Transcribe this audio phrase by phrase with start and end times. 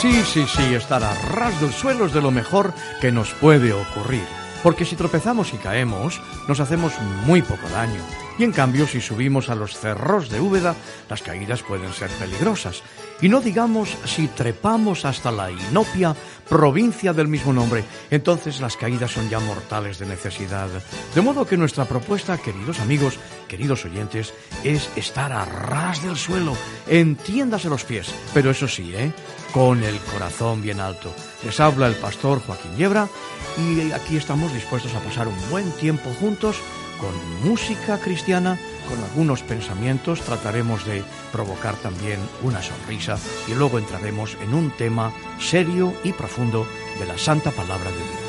[0.00, 3.72] Sí, sí, sí, estar a ras del suelo es de lo mejor que nos puede
[3.72, 4.24] ocurrir.
[4.62, 6.92] Porque si tropezamos y caemos, nos hacemos
[7.26, 8.00] muy poco daño.
[8.38, 10.76] Y en cambio, si subimos a los cerros de Úbeda,
[11.10, 12.82] las caídas pueden ser peligrosas.
[13.20, 16.14] Y no digamos si trepamos hasta la Inopia,
[16.48, 20.68] provincia del mismo nombre, entonces las caídas son ya mortales de necesidad.
[21.14, 24.32] De modo que nuestra propuesta, queridos amigos, queridos oyentes,
[24.62, 29.12] es estar a ras del suelo, entiéndase los pies, pero eso sí, ¿eh?
[29.52, 31.12] con el corazón bien alto.
[31.44, 33.08] Les habla el pastor Joaquín Yebra
[33.56, 36.56] y aquí estamos dispuestos a pasar un buen tiempo juntos
[37.00, 44.36] con música cristiana, con algunos pensamientos, trataremos de provocar también una sonrisa y luego entraremos
[44.42, 46.66] en un tema serio y profundo
[46.98, 48.27] de la Santa Palabra de Dios.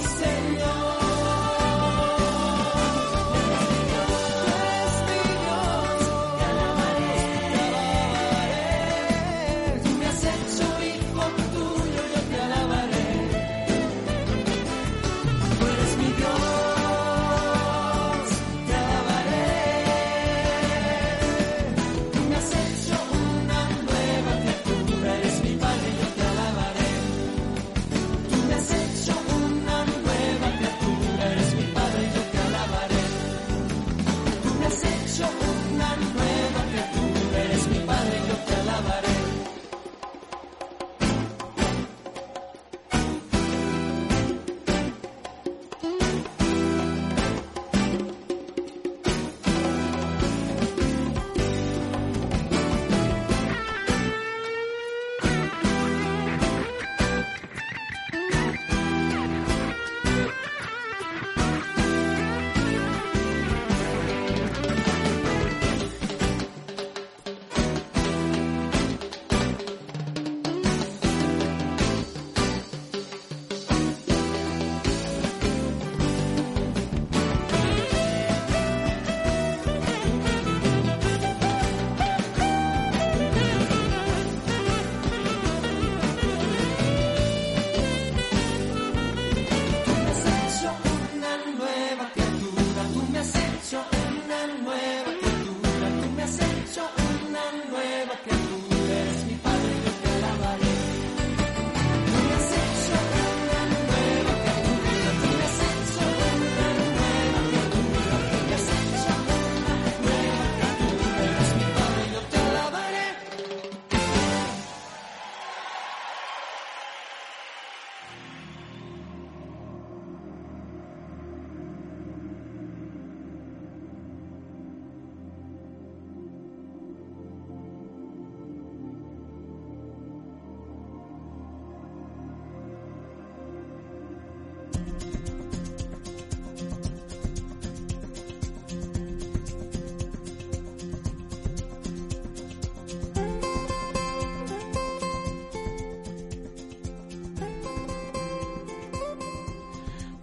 [0.00, 0.33] stay.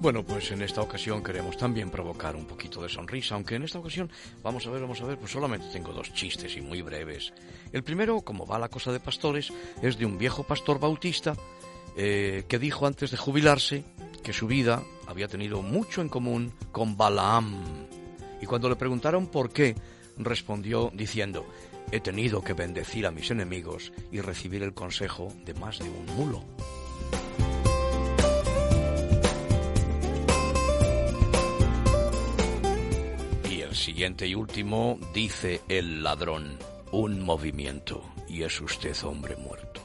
[0.01, 3.77] Bueno, pues en esta ocasión queremos también provocar un poquito de sonrisa, aunque en esta
[3.77, 4.09] ocasión,
[4.41, 7.31] vamos a ver, vamos a ver, pues solamente tengo dos chistes y muy breves.
[7.71, 11.35] El primero, como va la cosa de pastores, es de un viejo pastor bautista
[11.95, 13.83] eh, que dijo antes de jubilarse
[14.23, 17.61] que su vida había tenido mucho en común con Balaam.
[18.41, 19.75] Y cuando le preguntaron por qué,
[20.17, 21.45] respondió diciendo,
[21.91, 26.07] he tenido que bendecir a mis enemigos y recibir el consejo de más de un
[26.17, 26.43] mulo.
[33.75, 36.57] Siguiente y último dice el ladrón,
[36.91, 39.81] un movimiento, y es usted hombre muerto.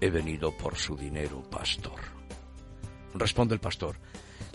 [0.00, 2.00] He venido por su dinero, pastor.
[3.14, 3.96] Responde el pastor,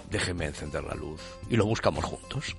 [0.09, 2.55] déjeme encender la luz y lo buscamos juntos.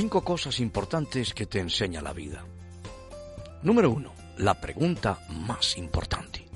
[0.00, 2.42] Cinco cosas importantes que te enseña la vida.
[3.62, 6.46] Número uno, la pregunta más importante.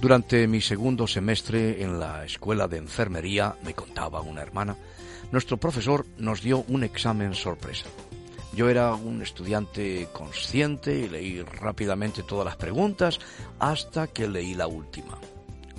[0.00, 4.76] Durante mi segundo semestre en la escuela de enfermería, me contaba una hermana,
[5.32, 7.86] nuestro profesor nos dio un examen sorpresa.
[8.52, 13.18] Yo era un estudiante consciente y leí rápidamente todas las preguntas
[13.58, 15.18] hasta que leí la última.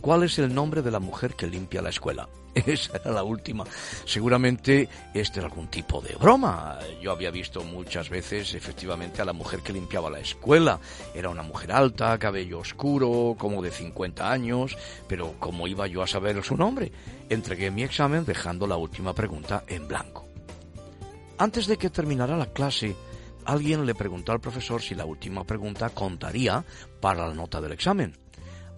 [0.02, 2.28] ¿Cuál es el nombre de la mujer que limpia la escuela?
[2.66, 3.64] Esa era la última.
[4.06, 6.80] Seguramente este era algún tipo de broma.
[7.02, 10.80] Yo había visto muchas veces efectivamente a la mujer que limpiaba la escuela.
[11.14, 16.08] Era una mujer alta, cabello oscuro, como de 50 años, pero ¿cómo iba yo a
[16.08, 16.92] saber su nombre?
[17.30, 20.26] Entregué mi examen dejando la última pregunta en blanco.
[21.38, 22.96] Antes de que terminara la clase,
[23.46, 26.66] alguien le preguntó al profesor si la última pregunta contaría
[27.00, 28.18] para la nota del examen.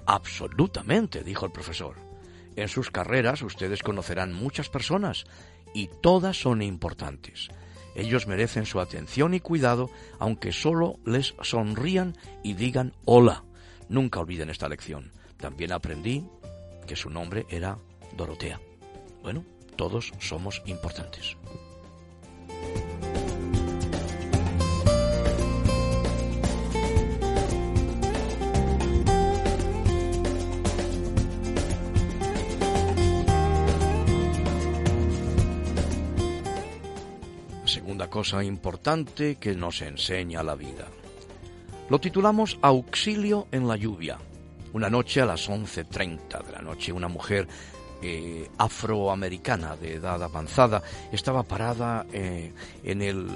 [0.06, 2.10] Absolutamente, dijo el profesor.
[2.56, 5.25] En sus carreras ustedes conocerán muchas personas
[5.74, 7.50] y todas son importantes.
[7.95, 9.89] Ellos merecen su atención y cuidado,
[10.19, 13.44] aunque solo les sonrían y digan hola.
[13.89, 15.12] Nunca olviden esta lección.
[15.38, 16.25] También aprendí
[16.88, 17.77] que su nombre era
[18.15, 18.59] Dorotea.
[19.21, 19.44] Bueno,
[19.75, 21.36] todos somos importantes.
[38.09, 40.88] Cosa importante que nos enseña la vida.
[41.89, 44.17] Lo titulamos Auxilio en la lluvia.
[44.73, 47.47] Una noche a las 11.30 de la noche, una mujer
[48.01, 53.27] eh, afroamericana de edad avanzada estaba parada eh, en el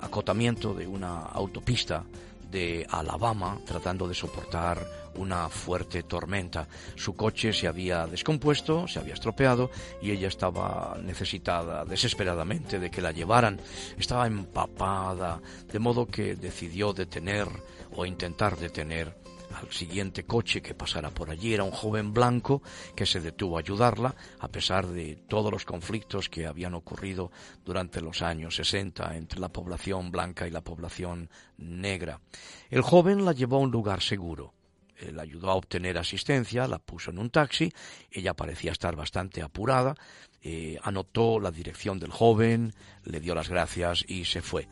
[0.00, 2.04] acotamiento de una autopista
[2.50, 4.78] de Alabama tratando de soportar
[5.16, 6.68] una fuerte tormenta.
[6.96, 9.70] Su coche se había descompuesto, se había estropeado
[10.02, 13.60] y ella estaba necesitada desesperadamente de que la llevaran.
[13.98, 15.40] Estaba empapada,
[15.70, 17.48] de modo que decidió detener
[17.96, 21.54] o intentar detener al siguiente coche que pasara por allí.
[21.54, 22.62] Era un joven blanco
[22.94, 27.30] que se detuvo a ayudarla, a pesar de todos los conflictos que habían ocurrido
[27.64, 32.20] durante los años 60 entre la población blanca y la población negra.
[32.70, 34.54] El joven la llevó a un lugar seguro.
[35.12, 37.72] La ayudó a obtener asistencia, la puso en un taxi,
[38.10, 39.94] ella parecía estar bastante apurada,
[40.42, 44.68] eh, anotó la dirección del joven, le dio las gracias y se fue.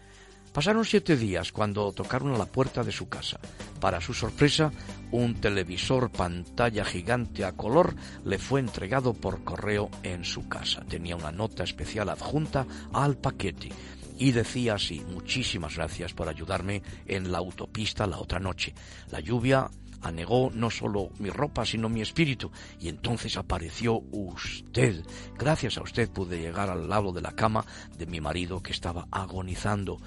[0.52, 3.40] Pasaron siete días cuando tocaron a la puerta de su casa.
[3.80, 4.70] Para su sorpresa,
[5.10, 7.94] un televisor pantalla gigante a color
[8.26, 10.84] le fue entregado por correo en su casa.
[10.86, 13.70] Tenía una nota especial adjunta al paquete
[14.18, 18.74] y decía así, muchísimas gracias por ayudarme en la autopista la otra noche.
[19.10, 19.70] La lluvia
[20.02, 22.50] anegó no solo mi ropa, sino mi espíritu.
[22.80, 25.04] Y entonces apareció usted.
[25.38, 27.64] Gracias a usted pude llegar al lado de la cama
[27.96, 29.98] de mi marido que estaba agonizando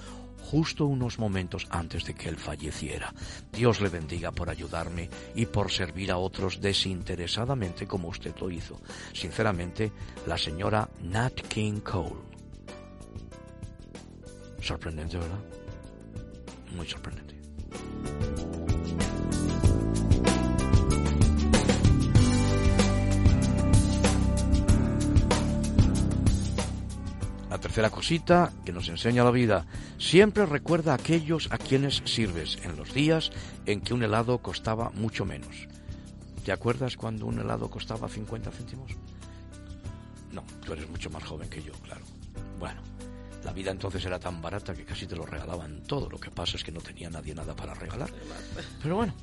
[0.46, 3.14] justo unos momentos antes de que él falleciera.
[3.52, 8.80] Dios le bendiga por ayudarme y por servir a otros desinteresadamente como usted lo hizo.
[9.14, 9.92] Sinceramente,
[10.28, 12.36] la señora Nat King Cole.
[14.62, 15.40] Sorprendente, ¿verdad?
[16.76, 17.36] Muy sorprendente.
[27.50, 29.66] La tercera cosita que nos enseña la vida,
[30.00, 33.32] siempre recuerda a aquellos a quienes sirves en los días
[33.66, 35.68] en que un helado costaba mucho menos.
[36.44, 38.92] ¿Te acuerdas cuando un helado costaba 50 céntimos?
[40.32, 42.04] No, tú eres mucho más joven que yo, claro.
[42.60, 42.82] Bueno,
[43.44, 46.10] la vida entonces era tan barata que casi te lo regalaban todo.
[46.10, 48.10] Lo que pasa es que no tenía nadie nada para regalar.
[48.82, 49.14] Pero bueno,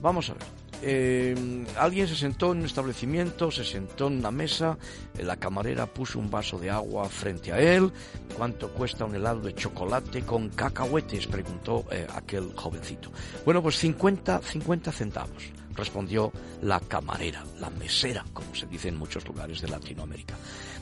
[0.00, 0.69] vamos a ver.
[0.82, 4.78] Eh, alguien se sentó en un establecimiento, se sentó en una mesa,
[5.18, 7.92] la camarera puso un vaso de agua frente a él.
[8.36, 11.26] ¿Cuánto cuesta un helado de chocolate con cacahuetes?
[11.26, 13.10] preguntó eh, aquel jovencito.
[13.44, 16.32] Bueno, pues 50, 50 centavos, respondió
[16.62, 20.36] la camarera, la mesera, como se dice en muchos lugares de Latinoamérica.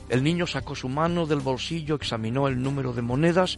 [0.09, 3.57] El niño sacó su mano del bolsillo, examinó el número de monedas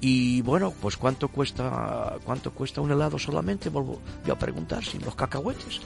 [0.00, 4.00] y bueno, pues cuánto cuesta cuánto cuesta un helado solamente, volvió
[4.32, 5.80] a preguntar sin los cacahuetes.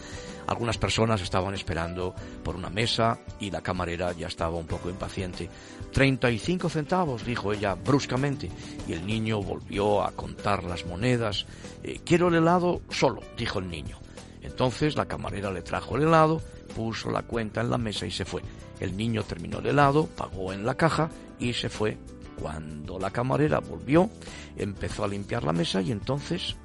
[0.47, 5.49] Algunas personas estaban esperando por una mesa y la camarera ya estaba un poco impaciente.
[5.93, 8.51] 35 centavos, dijo ella bruscamente,
[8.87, 11.47] y el niño volvió a contar las monedas.
[11.83, 14.04] Eh, quiero el helado solo, dijo el niño.
[14.45, 16.41] Entonces la camarera le trajo el helado,
[16.77, 18.43] puso la cuenta en la mesa y se fue.
[18.79, 21.97] El niño terminó el helado, pagó en la caja y se fue.
[22.41, 24.11] Cuando la camarera volvió,
[24.57, 26.57] empezó a limpiar la mesa y entonces,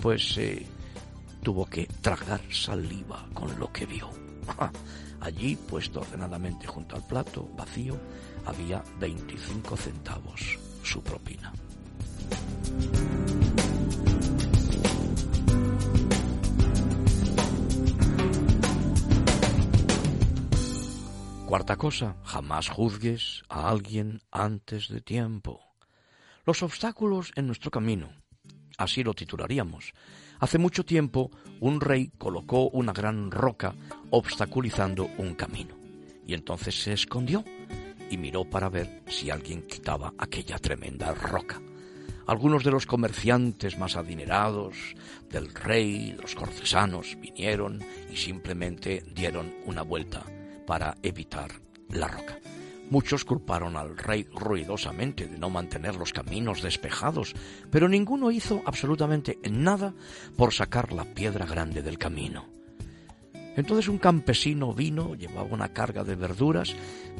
[0.00, 0.64] pues, eh,
[1.42, 4.10] tuvo que tragar saliva con lo que vio.
[5.20, 7.98] Allí, puesto ordenadamente junto al plato vacío,
[8.44, 11.52] había 25 centavos, su propina.
[21.46, 25.60] Cuarta cosa, jamás juzgues a alguien antes de tiempo.
[26.46, 28.08] Los obstáculos en nuestro camino,
[28.78, 29.92] así lo titularíamos.
[30.40, 33.74] Hace mucho tiempo un rey colocó una gran roca
[34.08, 35.76] obstaculizando un camino,
[36.26, 37.44] y entonces se escondió
[38.08, 41.60] y miró para ver si alguien quitaba aquella tremenda roca.
[42.26, 44.96] Algunos de los comerciantes más adinerados
[45.28, 50.24] del rey, los cortesanos, vinieron y simplemente dieron una vuelta
[50.66, 51.50] para evitar
[51.88, 52.38] la roca.
[52.90, 57.34] Muchos culparon al rey ruidosamente de no mantener los caminos despejados,
[57.70, 59.94] pero ninguno hizo absolutamente nada
[60.36, 62.46] por sacar la piedra grande del camino.
[63.56, 66.74] Entonces un campesino vino, llevaba una carga de verduras,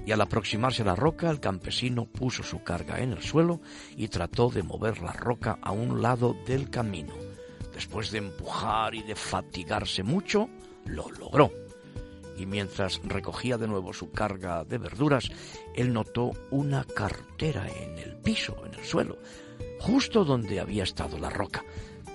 [0.05, 3.61] y al aproximarse a la roca, el campesino puso su carga en el suelo
[3.97, 7.15] y trató de mover la roca a un lado del camino.
[7.73, 10.49] Después de empujar y de fatigarse mucho,
[10.85, 11.64] lo logró
[12.37, 15.31] y mientras recogía de nuevo su carga de verduras,
[15.75, 19.19] él notó una cartera en el piso, en el suelo,
[19.81, 21.65] justo donde había estado la roca.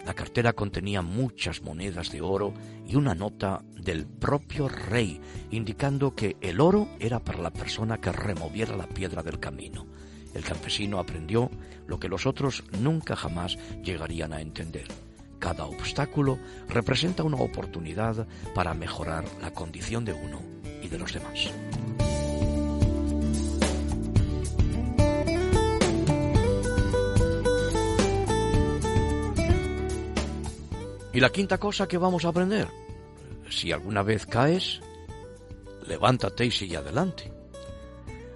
[0.06, 2.54] La cartera contenía muchas monedas de oro
[2.88, 5.22] y una nota del propio rey,
[5.52, 9.86] indicando que el oro era para la persona que removiera la piedra del camino.
[10.34, 11.50] El campesino aprendió
[11.88, 14.88] lo que los otros nunca jamás llegarían a entender
[15.40, 20.42] cada obstáculo representa una oportunidad para mejorar la condición de uno
[20.84, 21.52] y de los demás.
[31.12, 32.68] Y la quinta cosa que vamos a aprender,
[33.50, 34.80] si alguna vez caes,
[35.88, 37.34] levántate y sigue adelante.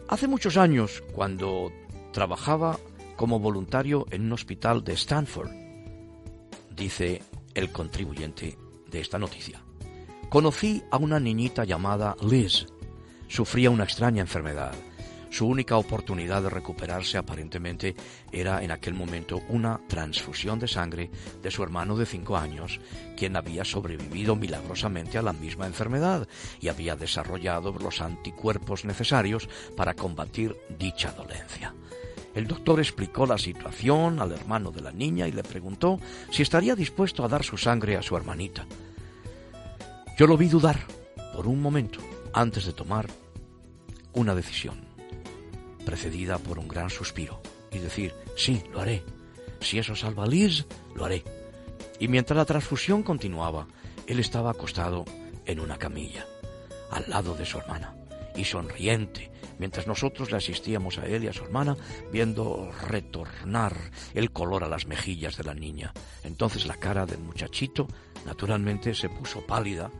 [0.07, 1.71] Hace muchos años, cuando
[2.11, 2.79] trabajaba
[3.15, 5.62] como voluntario en un hospital de Stanford,
[6.75, 7.21] dice
[7.53, 8.57] el contribuyente
[8.89, 9.61] de esta noticia.
[10.29, 12.65] Conocí a una niñita llamada Liz.
[13.27, 14.73] Sufría una extraña enfermedad.
[15.29, 17.95] Su única oportunidad de recuperarse aparentemente
[18.31, 21.09] era en aquel momento una transfusión de sangre
[21.41, 22.79] de su hermano de cinco años,
[23.17, 26.27] quien había sobrevivido milagrosamente a la misma enfermedad
[26.61, 31.73] y había desarrollado los anticuerpos necesarios para combatir dicha dolencia.
[32.35, 35.99] El doctor explicó la situación al hermano de la niña y le preguntó
[36.31, 38.65] si estaría dispuesto a dar su sangre a su hermanita.
[40.17, 40.79] Yo lo vi dudar
[41.33, 41.99] por un momento
[42.33, 43.07] antes de tomar
[44.13, 44.85] una decisión,
[45.85, 49.03] precedida por un gran suspiro, y decir, sí, lo haré.
[49.59, 51.23] Si eso salva a Liz, lo haré.
[51.99, 53.67] Y mientras la transfusión continuaba,
[54.07, 55.05] él estaba acostado
[55.45, 56.25] en una camilla,
[56.91, 57.95] al lado de su hermana,
[58.35, 61.75] y sonriente, mientras nosotros le asistíamos a él y a su hermana,
[62.11, 63.75] viendo retornar
[64.13, 65.93] el color a las mejillas de la niña.
[66.23, 67.87] Entonces la cara del muchachito
[68.25, 69.91] naturalmente se puso pálida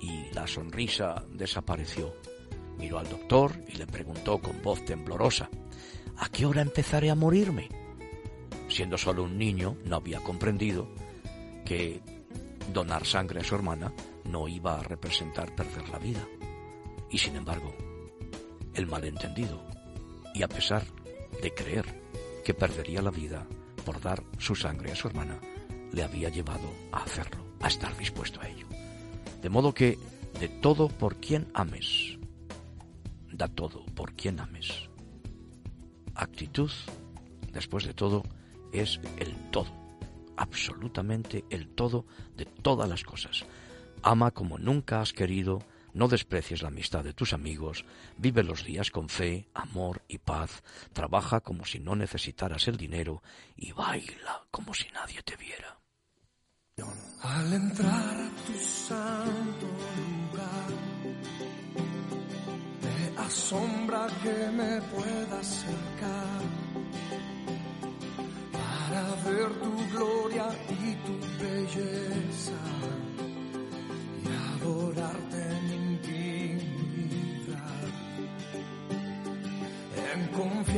[0.00, 2.14] y la sonrisa desapareció.
[2.78, 5.50] Miró al doctor y le preguntó con voz temblorosa,
[6.18, 7.68] ¿A qué hora empezaré a morirme?
[8.68, 10.88] Siendo solo un niño, no había comprendido
[11.64, 12.00] que
[12.72, 13.92] donar sangre a su hermana
[14.24, 16.26] no iba a representar perder la vida.
[17.10, 17.74] Y sin embargo,
[18.78, 19.60] el malentendido
[20.32, 20.84] y a pesar
[21.42, 21.84] de creer
[22.44, 23.44] que perdería la vida
[23.84, 25.40] por dar su sangre a su hermana,
[25.92, 28.66] le había llevado a hacerlo, a estar dispuesto a ello.
[29.42, 29.98] De modo que
[30.38, 32.18] de todo por quien ames,
[33.32, 34.88] da todo por quien ames.
[36.14, 36.70] Actitud,
[37.52, 38.22] después de todo,
[38.72, 39.72] es el todo,
[40.36, 42.04] absolutamente el todo
[42.36, 43.44] de todas las cosas.
[44.02, 45.62] Ama como nunca has querido,
[45.98, 47.84] no desprecies la amistad de tus amigos,
[48.16, 50.62] vive los días con fe, amor y paz,
[50.92, 53.20] trabaja como si no necesitaras el dinero
[53.56, 55.76] y baila como si nadie te viera.
[57.20, 59.66] Al entrar a tu santo
[59.98, 60.70] lugar,
[62.80, 66.42] te asombra que me pueda acercar
[68.52, 70.37] para ver tu gloria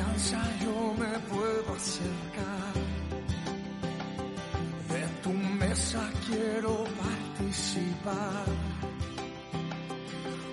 [0.01, 2.75] confianza yo me puedo acercar.
[4.89, 8.47] De tu mesa quiero participar.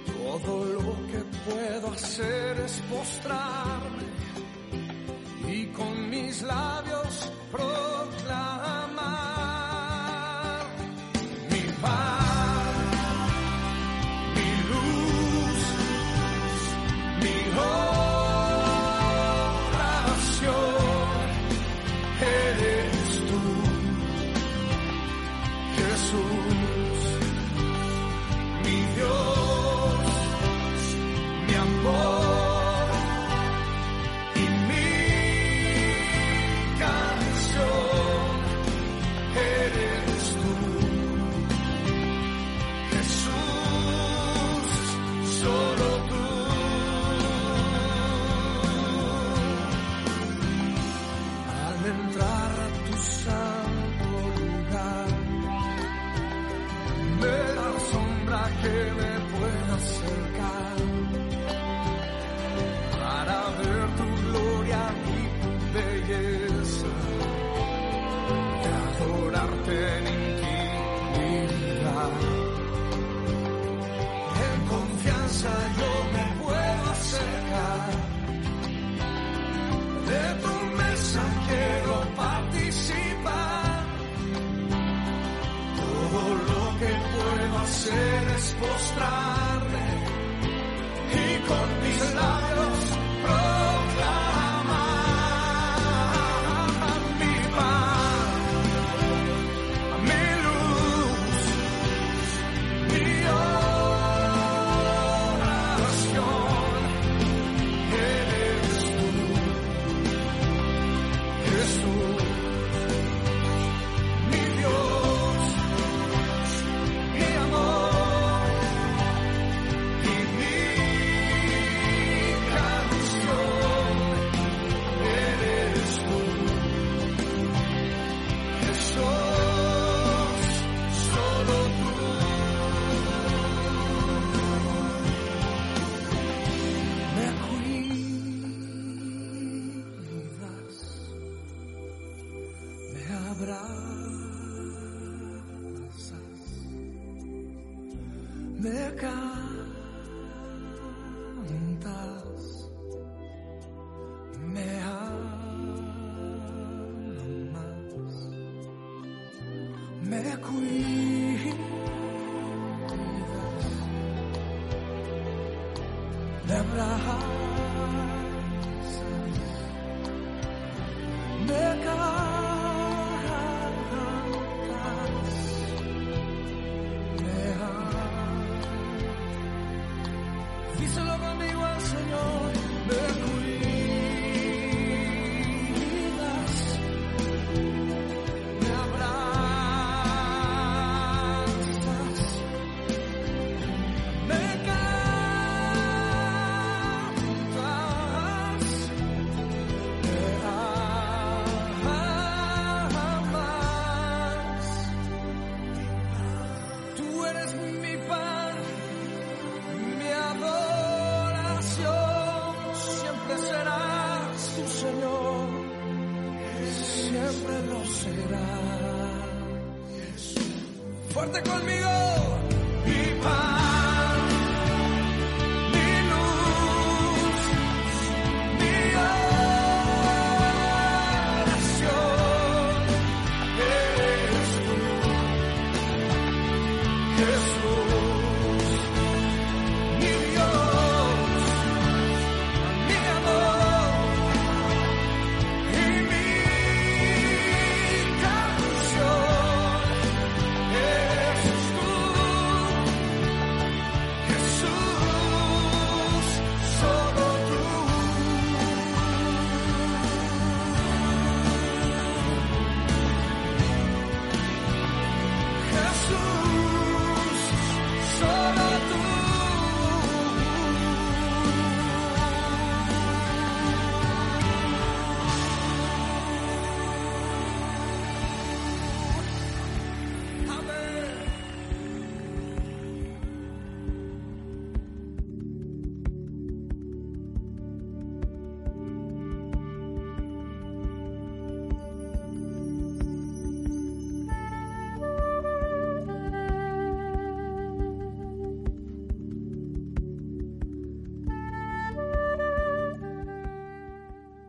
[0.05, 3.76] Todo lo que puedo hacer es postrar.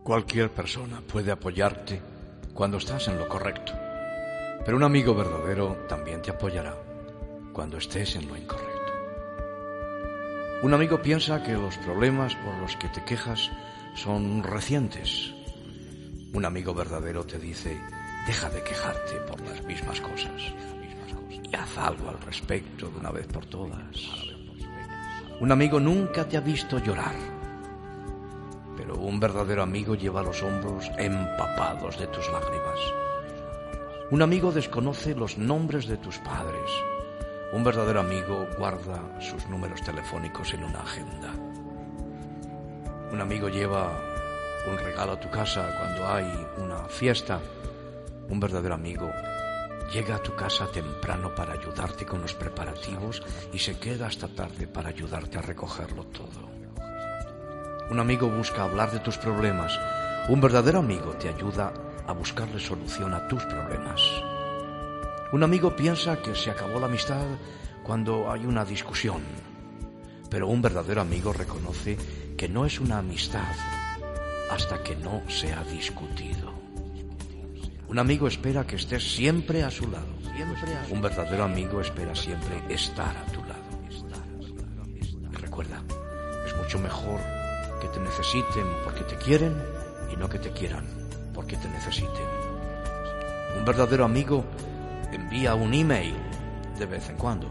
[0.08, 2.00] Cualquier persona puede apoyarte
[2.54, 3.74] cuando estás en lo correcto,
[4.64, 6.74] pero un amigo verdadero también te apoyará
[7.52, 8.92] cuando estés en lo incorrecto.
[10.62, 13.50] Un amigo piensa que los problemas por los que te quejas
[13.96, 15.34] son recientes.
[16.32, 17.78] Un amigo verdadero te dice,
[18.26, 20.40] deja de quejarte por las mismas cosas
[21.30, 24.08] y haz algo al respecto de una vez por todas.
[25.38, 27.37] Un amigo nunca te ha visto llorar,
[29.00, 32.78] un verdadero amigo lleva los hombros empapados de tus lágrimas.
[34.10, 36.70] Un amigo desconoce los nombres de tus padres,
[37.50, 41.32] un verdadero amigo guarda sus números telefónicos en una agenda.
[43.10, 43.98] Un amigo lleva
[44.70, 47.40] un regalo a tu casa cuando hay una fiesta.
[48.28, 49.10] Un verdadero amigo
[49.90, 54.68] llega a tu casa temprano para ayudarte con los preparativos y se queda hasta tarde
[54.68, 56.67] para ayudarte a recogerlo todo.
[57.90, 59.72] Un amigo busca hablar de tus problemas.
[60.28, 61.72] Un verdadero amigo te ayuda
[62.06, 64.02] a buscarle solución a tus problemas.
[65.32, 67.24] Un amigo piensa que se acabó la amistad
[67.82, 69.22] cuando hay una discusión,
[70.28, 71.96] pero un verdadero amigo reconoce
[72.36, 73.56] que no es una amistad
[74.50, 76.52] hasta que no se ha discutido.
[77.88, 80.18] Un amigo espera que estés siempre a su lado.
[80.90, 83.56] Un verdadero amigo espera siempre estar a tu lado.
[85.40, 85.82] recuerda,
[86.46, 87.37] es mucho mejor
[87.92, 89.56] te necesiten porque te quieren
[90.12, 90.98] y no que te quieran
[91.38, 92.26] porque te necesiten.
[93.56, 94.44] Un verdadero amigo
[95.12, 96.16] envía un email
[96.76, 97.46] de vez en cuando.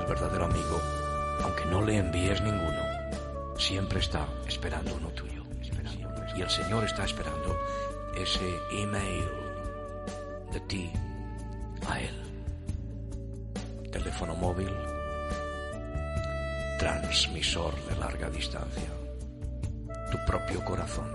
[0.00, 0.80] El verdadero amigo,
[1.44, 2.80] aunque no le envíes ninguno,
[3.58, 5.42] siempre está esperando uno tuyo.
[6.34, 7.54] Y el Señor está esperando
[8.16, 9.28] ese email
[10.54, 10.90] de ti
[11.90, 13.90] a Él.
[13.92, 14.72] Teléfono móvil,
[16.78, 18.88] transmisor de larga distancia,
[20.10, 21.10] tu propio corazón.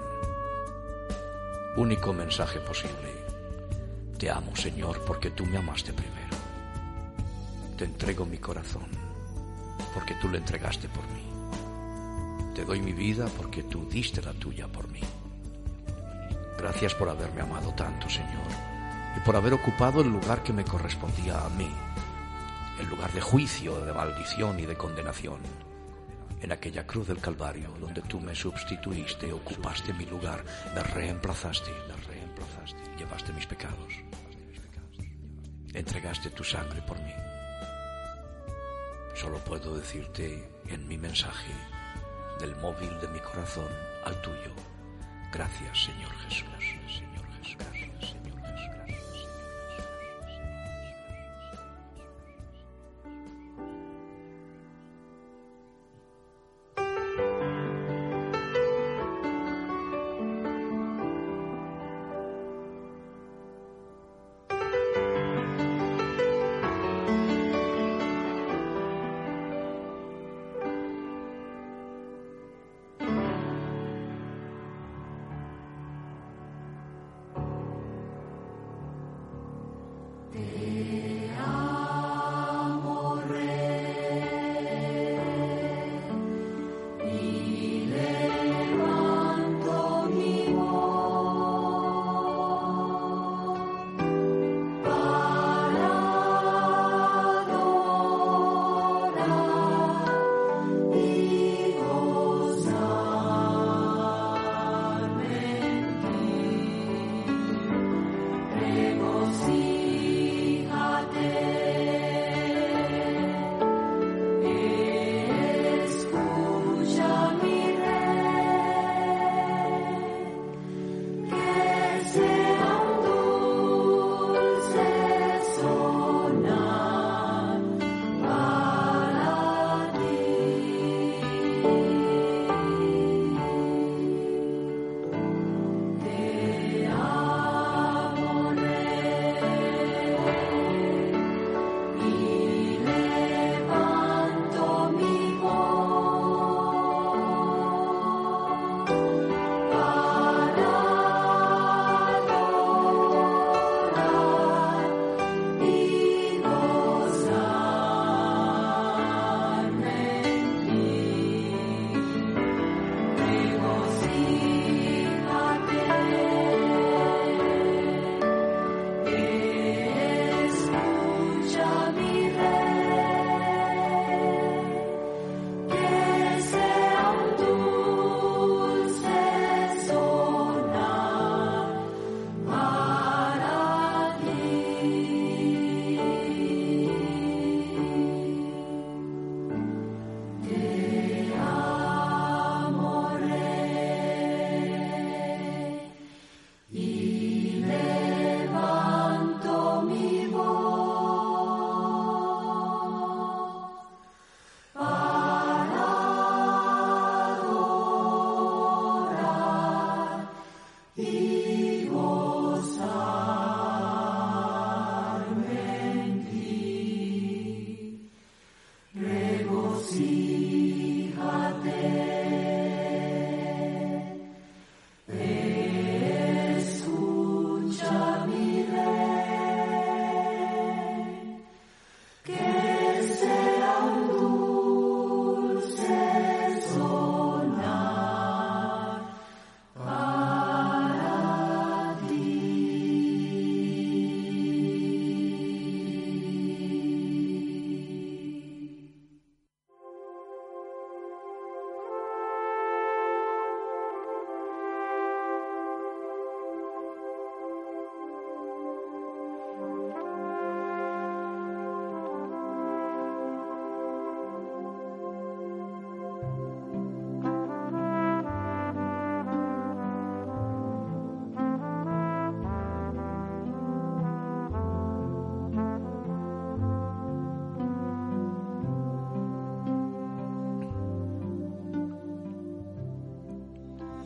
[1.77, 3.21] Único mensaje posible
[4.21, 6.37] te amo, Señor, porque tú me amaste primero.
[7.75, 8.85] Te entrego mi corazón,
[9.95, 12.53] porque tú lo entregaste por mí.
[12.53, 14.99] Te doy mi vida porque tú diste la tuya por mí.
[16.55, 18.45] Gracias por haberme amado tanto, Señor,
[19.17, 21.71] y por haber ocupado el lugar que me correspondía a mí,
[22.79, 25.39] el lugar de juicio, de maldición y de condenación.
[26.41, 31.95] En aquella cruz del Calvario, donde tú me sustituiste, ocupaste mi lugar, me reemplazaste, me
[32.07, 33.93] reemplazaste, llevaste mis pecados
[35.73, 37.13] entregaste tu sangre por mí.
[39.15, 41.53] Solo puedo decirte en mi mensaje
[42.39, 43.69] del móvil de mi corazón
[44.05, 44.53] al tuyo.
[45.31, 46.80] Gracias, Señor Jesús.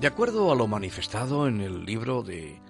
[0.06, 2.62] De acuerdo a lo manifestado en el libro de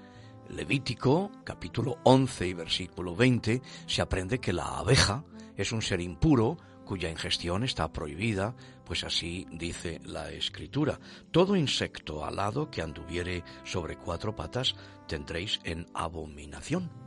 [0.47, 5.25] Levítico, capítulo 11 y versículo 20, se aprende que la abeja
[5.57, 10.97] es un ser impuro cuya ingestión está prohibida, pues así dice la escritura.
[11.31, 14.73] Todo insecto alado que anduviere sobre cuatro patas
[15.05, 17.04] tendréis en abominación.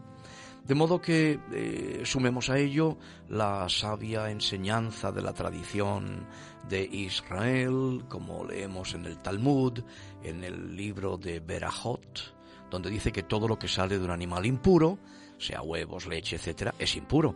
[0.68, 2.98] De modo que eh, sumemos a ello
[3.31, 6.26] la sabia enseñanza de la tradición
[6.68, 9.81] de Israel, como leemos en el Talmud,
[10.22, 12.35] en el libro de Berahot,
[12.70, 14.98] donde dice que todo lo que sale de un animal impuro,
[15.38, 17.35] sea huevos, leche, etc., es impuro,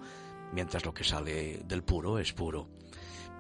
[0.53, 2.69] mientras lo que sale del puro es puro.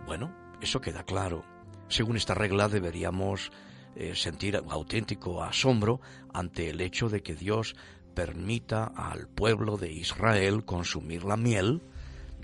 [0.06, 1.44] Bueno, eso queda claro.
[1.88, 3.52] Según esta regla deberíamos
[3.94, 6.00] eh, sentir auténtico asombro
[6.32, 7.76] ante el hecho de que Dios
[8.14, 11.82] permita al pueblo de Israel consumir la miel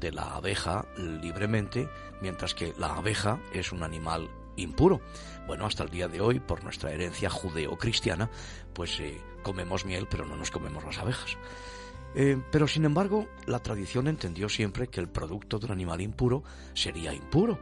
[0.01, 1.89] de la abeja libremente,
[2.23, 5.01] mientras que la abeja es un animal impuro.
[5.47, 8.31] Bueno, hasta el día de hoy, por nuestra herencia judeo-cristiana,
[8.73, 11.37] pues eh, comemos miel, pero no nos comemos las abejas.
[12.15, 16.43] Eh, pero sin embargo, la tradición entendió siempre que el producto de un animal impuro
[16.75, 17.59] sería impuro.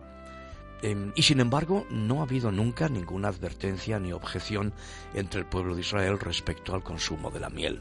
[0.83, 4.73] Em, y sin embargo, no ha habido nunca ninguna advertencia ni objeción
[5.15, 7.81] entre el pueblo de Israel respecto al consumo de la miel.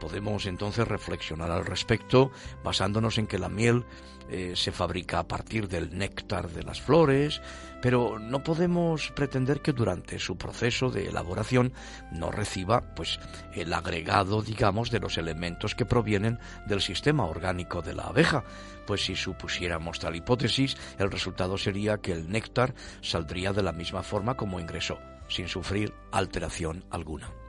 [0.00, 2.30] Podemos entonces reflexionar al respecto
[2.62, 3.84] basándonos en que la miel
[4.30, 7.42] eh, se fabrica a partir del néctar de las flores,
[7.82, 11.74] pero no podemos pretender que durante su proceso de elaboración
[12.10, 13.20] no reciba pues
[13.52, 18.44] el agregado, digamos, de los elementos que provienen del sistema orgánico de la abeja,
[18.86, 24.02] pues si supusiéramos tal hipótesis, el resultado sería que el néctar saldría de la misma
[24.02, 27.43] forma como ingresó, sin sufrir alteración alguna.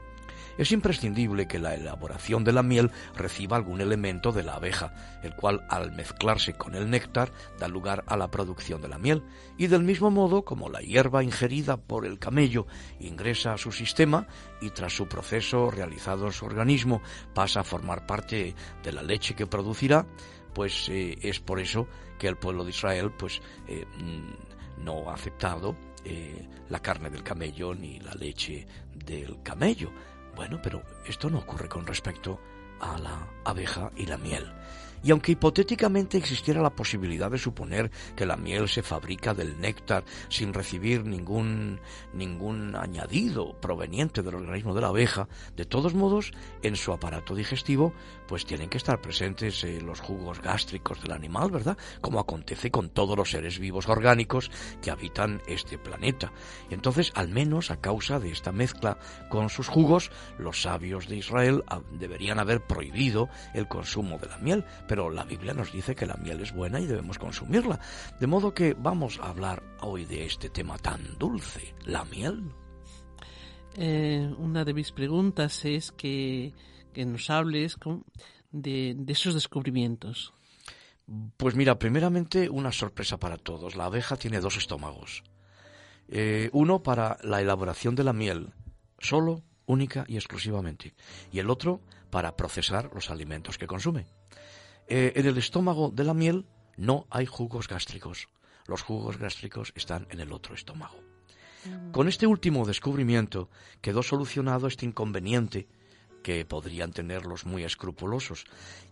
[0.58, 5.34] Es imprescindible que la elaboración de la miel reciba algún elemento de la abeja, el
[5.34, 9.22] cual al mezclarse con el néctar da lugar a la producción de la miel,
[9.58, 12.66] y del mismo modo como la hierba ingerida por el camello
[13.00, 14.26] ingresa a su sistema
[14.60, 17.02] y tras su proceso realizado en su organismo
[17.34, 20.06] pasa a formar parte de la leche que producirá,
[20.54, 21.86] pues eh, es por eso
[22.18, 27.22] que el pueblo de Israel pues eh, mm, no ha aceptado eh, la carne del
[27.22, 29.90] camello ni la leche del camello.
[30.36, 32.38] Bueno, pero esto no ocurre con respecto
[32.78, 34.52] a la abeja y la miel.
[35.02, 40.04] Y aunque hipotéticamente existiera la posibilidad de suponer que la miel se fabrica del néctar
[40.28, 41.80] sin recibir ningún,
[42.12, 46.32] ningún añadido proveniente del organismo de la abeja, de todos modos,
[46.62, 47.92] en su aparato digestivo,
[48.26, 51.76] pues tienen que estar presentes eh, los jugos gástricos del animal, ¿verdad?
[52.00, 54.50] Como acontece con todos los seres vivos orgánicos
[54.82, 56.32] que habitan este planeta.
[56.70, 61.64] Entonces, al menos a causa de esta mezcla con sus jugos, los sabios de Israel
[61.68, 66.06] ah, deberían haber prohibido el consumo de la miel, pero la Biblia nos dice que
[66.06, 67.80] la miel es buena y debemos consumirla.
[68.20, 72.52] De modo que vamos a hablar hoy de este tema tan dulce, la miel.
[73.76, 76.54] Eh, una de mis preguntas es que,
[76.94, 77.76] nos hables
[78.50, 80.32] de, esos descubrimientos.
[81.36, 83.76] Pues mira, primeramente una sorpresa para todos.
[83.76, 85.22] La abeja tiene dos estómagos.
[86.08, 88.52] Eh, uno para la elaboración de la miel,
[88.98, 90.94] solo, única y exclusivamente.
[91.32, 94.06] Y el otro para procesar los alimentos que consume.
[94.88, 96.46] Eh, en el estómago de la miel
[96.76, 98.28] no hay jugos gástricos.
[98.66, 100.96] Los jugos gástricos están en el otro estómago.
[101.64, 101.90] Mm.
[101.90, 105.68] Con este último descubrimiento quedó solucionado este inconveniente
[106.22, 108.46] que podrían tener los muy escrupulosos.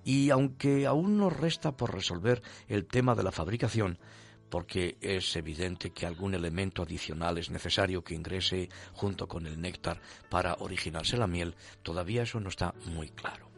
[0.05, 3.99] Y aunque aún nos resta por resolver el tema de la fabricación,
[4.51, 10.01] porque es evidente que algún elemento adicional es necesario que ingrese junto con el néctar
[10.31, 13.54] para originarse la miel, todavía eso no está muy claro.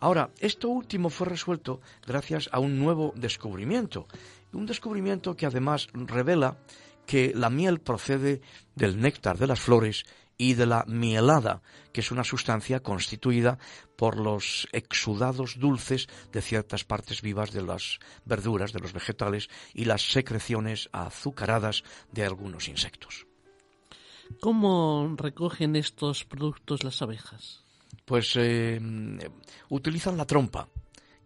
[0.00, 4.06] Ahora, esto último fue resuelto gracias a un nuevo descubrimiento,
[4.52, 6.58] un descubrimiento que además revela
[7.06, 8.40] que la miel procede
[8.74, 10.04] del néctar de las flores
[10.36, 13.58] y de la mielada, que es una sustancia constituida
[13.96, 19.86] por los exudados dulces de ciertas partes vivas de las verduras, de los vegetales, y
[19.86, 21.82] las secreciones azucaradas
[22.12, 23.26] de algunos insectos.
[24.40, 27.67] ¿Cómo recogen estos productos las abejas?
[28.08, 28.80] Pues eh,
[29.68, 30.68] utilizan la trompa,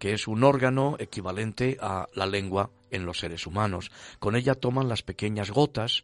[0.00, 3.92] que es un órgano equivalente a la lengua en los seres humanos.
[4.18, 6.02] Con ella toman las pequeñas gotas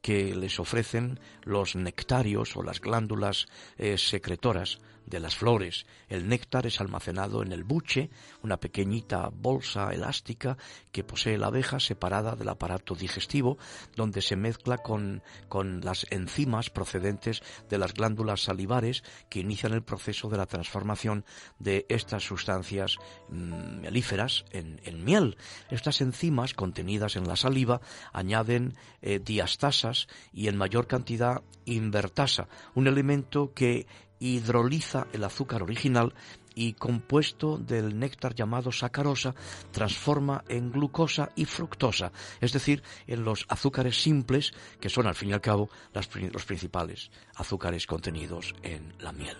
[0.00, 5.86] que les ofrecen los nectarios o las glándulas eh, secretoras de las flores.
[6.08, 8.10] El néctar es almacenado en el buche,
[8.42, 10.56] una pequeñita bolsa elástica
[10.92, 13.58] que posee la abeja separada del aparato digestivo,
[13.96, 19.82] donde se mezcla con, con las enzimas procedentes de las glándulas salivares que inician el
[19.82, 21.24] proceso de la transformación
[21.58, 22.96] de estas sustancias
[23.28, 25.36] mm, melíferas en, miel.
[25.70, 27.80] Estas enzimas contenidas en la saliva
[28.12, 29.87] añaden eh, diastasas
[30.32, 33.86] y en mayor cantidad invertasa, un elemento que
[34.20, 36.14] hidroliza el azúcar original
[36.54, 39.34] y compuesto del néctar llamado sacarosa
[39.70, 45.30] transforma en glucosa y fructosa, es decir, en los azúcares simples que son al fin
[45.30, 49.36] y al cabo los principales azúcares contenidos en la miel.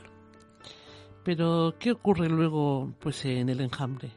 [1.24, 4.12] Pero, ¿qué ocurre luego pues, en el enjambre?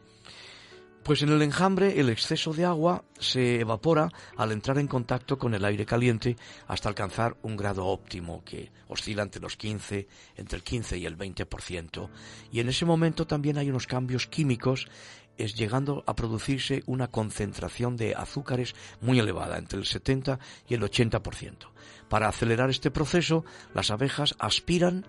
[1.04, 5.56] Pues en el enjambre el exceso de agua se evapora al entrar en contacto con
[5.56, 6.36] el aire caliente
[6.68, 11.18] hasta alcanzar un grado óptimo que oscila entre los 15, entre el 15 y el
[11.18, 12.10] 20%.
[12.52, 14.88] Y en ese momento también hay unos cambios químicos
[15.38, 20.82] es llegando a producirse una concentración de azúcares muy elevada, entre el 70 y el
[20.82, 21.70] 80%.
[22.10, 23.44] Para acelerar este proceso,
[23.74, 25.08] las abejas aspiran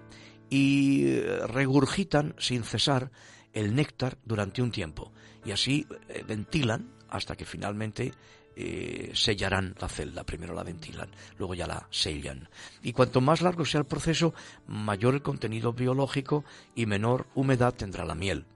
[0.49, 3.11] y eh, regurgitan sin cesar
[3.53, 5.13] el néctar durante un tiempo
[5.45, 8.13] y así eh, ventilan hasta que finalmente
[8.55, 10.25] eh, sellarán la celda.
[10.25, 12.49] Primero la ventilan, luego ya la sellan.
[12.83, 14.35] Y cuanto más largo sea el proceso,
[14.67, 16.45] mayor el contenido biológico
[16.75, 18.47] y menor humedad tendrá la miel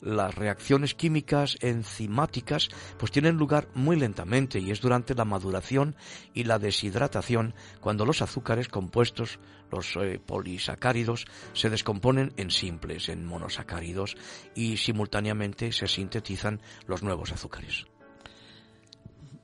[0.00, 5.96] las reacciones químicas enzimáticas pues tienen lugar muy lentamente y es durante la maduración
[6.34, 9.38] y la deshidratación cuando los azúcares compuestos,
[9.70, 14.16] los eh, polisacáridos, se descomponen en simples, en monosacáridos
[14.54, 17.86] y simultáneamente se sintetizan los nuevos azúcares.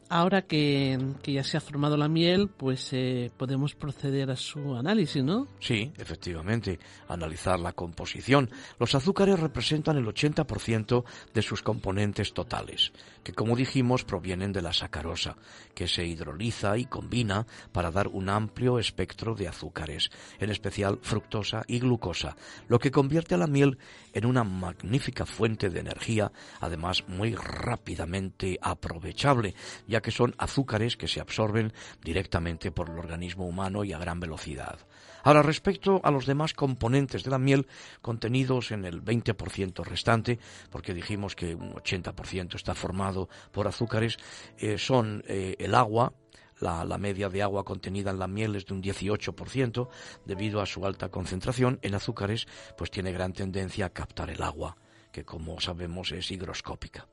[0.08, 5.24] Ahora que, ya se ha formado la miel, pues eh, podemos proceder a su análisis,
[5.24, 5.48] ¿no?
[5.60, 6.78] Sí, efectivamente,
[7.08, 8.50] analizar la composición.
[8.78, 12.92] Los azúcares representan el 80% de sus componentes totales,
[13.22, 15.36] que como dijimos provienen de la sacarosa,
[15.74, 21.64] que se hidroliza y combina para dar un amplio espectro de azúcares, en especial fructosa
[21.66, 22.36] y glucosa,
[22.68, 23.78] lo que convierte a la miel
[24.12, 26.30] en una magnífica fuente de energía,
[26.60, 29.54] además muy rápidamente aprovechable,
[29.94, 31.72] ya que son azúcares que se absorben
[32.02, 34.76] directamente por el organismo humano y a gran velocidad.
[35.22, 37.68] Ahora, respecto a los demás componentes de la miel
[38.02, 40.40] contenidos en el 20% restante,
[40.72, 44.16] porque dijimos que un 80% está formado por azúcares,
[44.58, 46.12] eh, son eh, el agua,
[46.58, 49.88] la, la, media de agua contenida en la miel es de un 18%,
[50.24, 54.76] debido a su alta concentración en azúcares, pues tiene gran tendencia a captar el agua,
[55.12, 57.06] que como sabemos es higroscópica.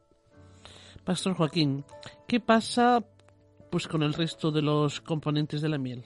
[1.04, 1.84] Pastor Joaquín,
[2.28, 3.04] ¿qué pasa
[3.72, 6.04] pues con el resto de los componentes de la miel?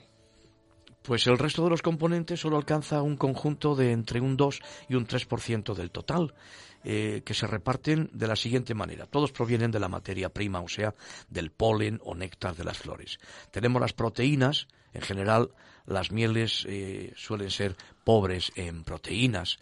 [1.02, 4.94] Pues el resto de los componentes solo alcanza un conjunto de entre un 2 y
[4.94, 6.34] un 3% del total,
[6.82, 9.06] eh, que se reparten de la siguiente manera.
[9.06, 10.94] Todos provienen de la materia prima, o sea,
[11.28, 13.18] del polen o néctar de las flores.
[13.50, 15.50] Tenemos las proteínas, en general
[15.84, 19.58] las mieles eh, suelen ser pobres en proteínas,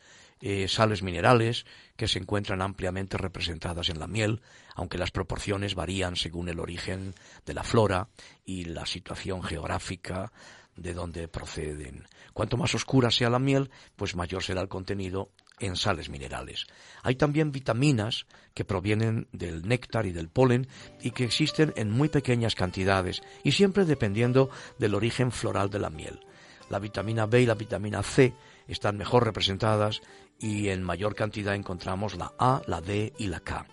[0.46, 1.64] eh, sales minerales
[1.96, 4.42] que se encuentran ampliamente representadas en la miel,
[4.74, 7.14] aunque las proporciones varían según el origen
[7.46, 8.08] de la flora
[8.44, 10.32] y la situación geográfica
[10.76, 12.06] de donde proceden.
[12.34, 15.30] Cuanto más oscura sea la miel, pues mayor será el contenido
[15.60, 16.66] en sales minerales.
[17.02, 20.68] Hay también vitaminas que provienen del néctar y del polen
[21.00, 25.88] y que existen en muy pequeñas cantidades y siempre dependiendo del origen floral de la
[25.88, 26.20] miel.
[26.68, 28.34] La vitamina B y la vitamina C
[28.68, 30.00] están mejor representadas
[30.38, 33.66] y en mayor cantidad encontramos la A, la D y la K.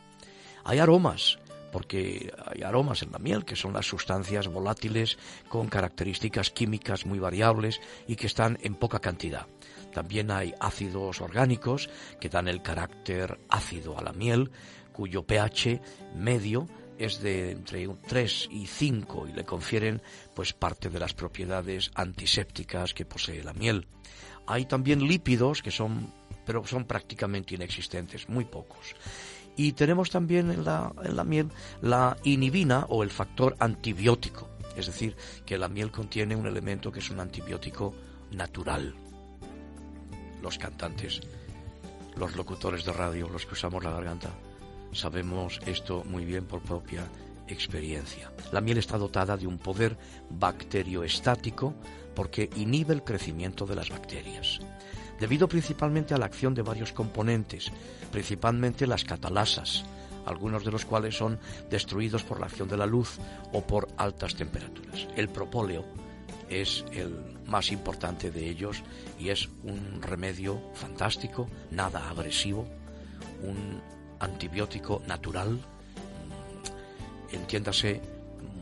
[0.64, 1.40] Hay aromas,
[1.72, 7.20] porque hay aromas en la miel, que son las sustancias volátiles con características químicas muy
[7.20, 9.48] variables y que están en poca cantidad.
[9.94, 11.90] También hay ácidos orgánicos
[12.20, 14.52] que dan el carácter ácido a la miel,
[14.94, 15.82] cuyo pH
[16.16, 20.02] medio es de entre 3 y 5 y le confieren
[20.36, 23.88] pues parte de las propiedades antisépticas que posee la miel.
[24.46, 26.14] Hay también lípidos que son
[26.52, 28.94] pero son prácticamente inexistentes, muy pocos.
[29.56, 31.48] Y tenemos también en la, en la miel
[31.82, 37.00] la inhibina o el factor antibiótico, es decir, que la miel contiene un elemento que
[37.00, 37.96] es un antibiótico
[38.32, 38.94] natural.
[40.42, 41.22] Los cantantes,
[42.18, 44.32] los locutores de radio, los que usamos la garganta,
[44.92, 47.10] sabemos esto muy bien por propia
[47.48, 48.30] experiencia.
[48.52, 49.98] La miel está dotada de un poder
[50.30, 51.74] bacterioestático
[52.14, 54.60] porque inhibe el crecimiento de las bacterias
[55.22, 57.72] debido principalmente a la acción de varios componentes,
[58.12, 59.86] principalmente las catalasas,
[60.26, 63.20] algunos de los cuales son destruidos por la acción de la luz
[63.54, 65.08] o por altas temperaturas.
[65.16, 65.86] El propóleo
[66.50, 68.82] es el más importante de ellos
[69.20, 72.66] y es un remedio fantástico, nada agresivo,
[73.44, 73.80] un
[74.20, 78.02] antibiótico natural, mm, entiéndase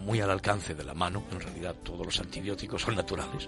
[0.04, 3.48] muy al alcance de la mano, en realidad todos los antibióticos son naturales,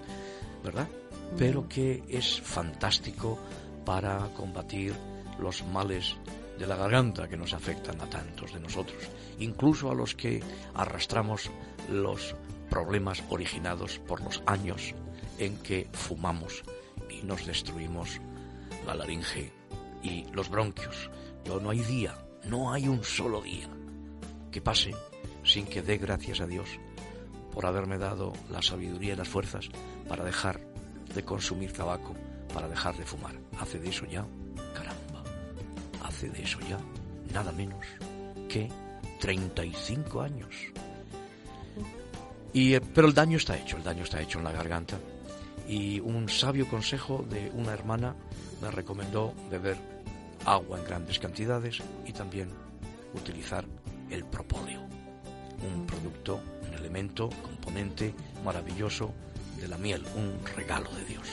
[0.64, 0.88] ¿verdad?
[1.36, 3.38] Pero que es fantástico
[3.84, 4.94] para combatir
[5.38, 6.16] los males
[6.58, 9.02] de la garganta que nos afectan a tantos de nosotros,
[9.38, 10.42] incluso a los que
[10.74, 11.50] arrastramos
[11.90, 12.36] los
[12.70, 14.94] problemas originados por los años
[15.38, 16.62] en que fumamos
[17.10, 18.20] y nos destruimos
[18.86, 19.52] la laringe
[20.02, 21.10] y los bronquios.
[21.44, 22.14] Yo no hay día,
[22.44, 23.68] no hay un solo día
[24.50, 24.94] que pase
[25.44, 26.68] sin que dé gracias a Dios
[27.52, 29.68] por haberme dado la sabiduría y las fuerzas
[30.08, 30.71] para dejar
[31.14, 32.14] de consumir tabaco,
[32.52, 33.34] para dejar de fumar.
[33.58, 34.24] Hace de eso ya,
[34.74, 35.22] caramba,
[36.02, 36.78] hace de eso ya
[37.32, 37.84] nada menos
[38.48, 38.68] que
[39.20, 40.54] 35 años.
[42.52, 44.98] Y, eh, pero el daño está hecho, el daño está hecho en la garganta.
[45.66, 48.14] Y un sabio consejo de una hermana
[48.60, 49.76] me recomendó beber
[50.44, 52.50] agua en grandes cantidades y también
[53.14, 53.64] utilizar
[54.10, 54.80] el propóleo,
[55.72, 59.12] un producto, un elemento, componente maravilloso
[59.62, 61.28] de la miel, un regalo de Dios.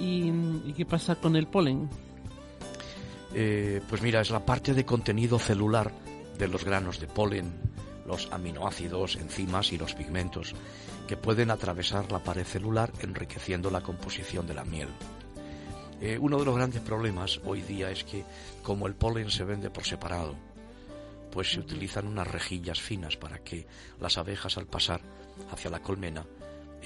[0.00, 0.30] ¿Y,
[0.68, 1.88] y qué pasa con el polen?
[3.34, 5.92] Eh, pues mira, es la parte de contenido celular
[6.38, 7.52] de los granos de polen,
[8.06, 10.54] los aminoácidos, enzimas y los pigmentos,
[11.06, 14.88] que pueden atravesar la pared celular enriqueciendo la composición de la miel.
[16.00, 18.24] Eh, uno de los grandes problemas hoy día es que
[18.62, 20.34] como el polen se vende por separado,
[21.30, 23.66] pues se utilizan unas rejillas finas para que
[24.00, 25.00] las abejas al pasar
[25.50, 26.24] hacia la colmena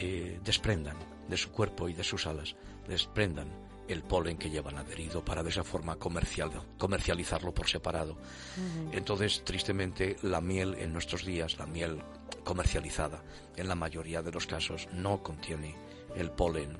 [0.01, 0.97] eh, desprendan
[1.29, 3.49] de su cuerpo y de sus alas, desprendan
[3.89, 8.19] el polen que llevan adherido para de esa forma comercial, comercializarlo por separado.
[8.93, 12.03] Entonces, tristemente, la miel en nuestros días, la miel
[12.45, 13.23] comercializada,
[13.57, 15.75] en la mayoría de los casos no contiene
[16.17, 16.77] el polen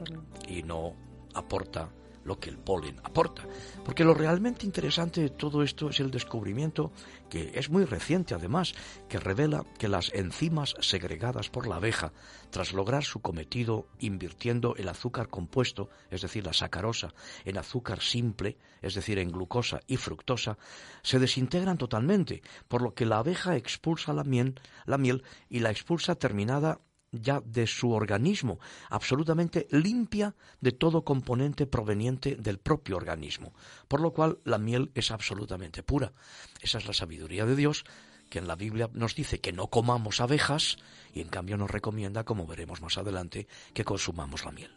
[0.47, 0.95] y no
[1.35, 1.91] aporta
[2.29, 3.43] lo que el polen aporta.
[3.85, 6.93] Porque lo realmente interesante de todo esto es el descubrimiento,
[7.31, 8.75] que es muy reciente además,
[9.09, 12.13] que revela que las enzimas segregadas por la abeja,
[12.51, 17.15] tras lograr su cometido invirtiendo el azúcar compuesto, es decir, la sacarosa,
[17.45, 20.59] en azúcar simple, es decir, en glucosa y fructosa,
[21.03, 25.71] se desintegran totalmente, por lo que la abeja expulsa la miel, la miel y la
[25.71, 26.81] expulsa terminada
[27.13, 28.59] ya de su organismo,
[28.91, 33.53] absolutamente limpia de todo componente proveniente del propio organismo,
[33.89, 36.13] por lo cual la miel es absolutamente pura.
[36.61, 37.85] Esa es la sabiduría de Dios,
[38.29, 40.77] que en la Biblia nos dice que no comamos abejas
[41.15, 44.71] y en cambio nos recomienda, como veremos más adelante, que consumamos la miel.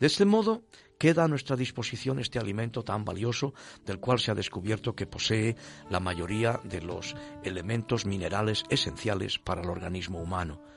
[0.00, 0.64] De este modo,
[0.98, 3.54] queda a nuestra disposición este alimento tan valioso
[3.86, 5.56] del cual se ha descubierto que posee
[5.88, 10.73] la mayoría de los elementos minerales esenciales para el organismo humano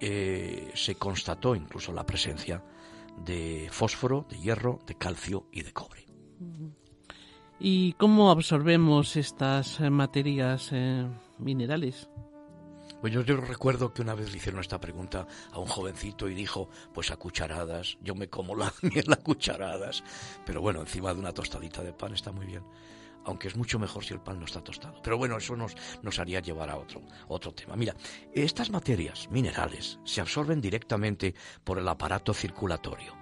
[0.00, 2.62] eh, se constató incluso la presencia
[3.24, 6.06] de fósforo, de hierro, de calcio y de cobre.
[7.58, 11.06] ¿Y cómo absorbemos estas eh, materias eh,
[11.38, 12.08] minerales?
[13.00, 16.34] Pues yo, yo, recuerdo que una vez le hicieron esta pregunta a un jovencito y
[16.34, 20.02] dijo, pues a cucharadas, yo me como la miel a cucharadas,
[20.44, 22.62] pero bueno, encima de una tostadita de pan está muy bien
[23.28, 25.00] aunque es mucho mejor si el pan no está tostado.
[25.02, 27.76] Pero bueno, eso nos, nos haría llevar a otro, otro tema.
[27.76, 27.94] Mira,
[28.32, 33.14] estas materias minerales se absorben directamente por el aparato circulatorio.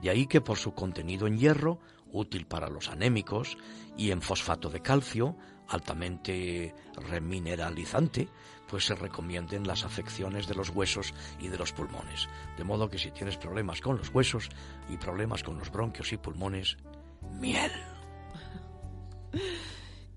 [0.00, 1.78] De ahí que por su contenido en hierro,
[2.10, 3.56] útil para los anémicos,
[3.96, 5.36] y en fosfato de calcio,
[5.68, 8.28] altamente remineralizante,
[8.66, 12.28] pues se recomienden las afecciones de los huesos y de los pulmones.
[12.58, 14.48] De modo que si tienes problemas con los huesos
[14.88, 16.78] y problemas con los bronquios y pulmones,
[17.38, 17.91] miel.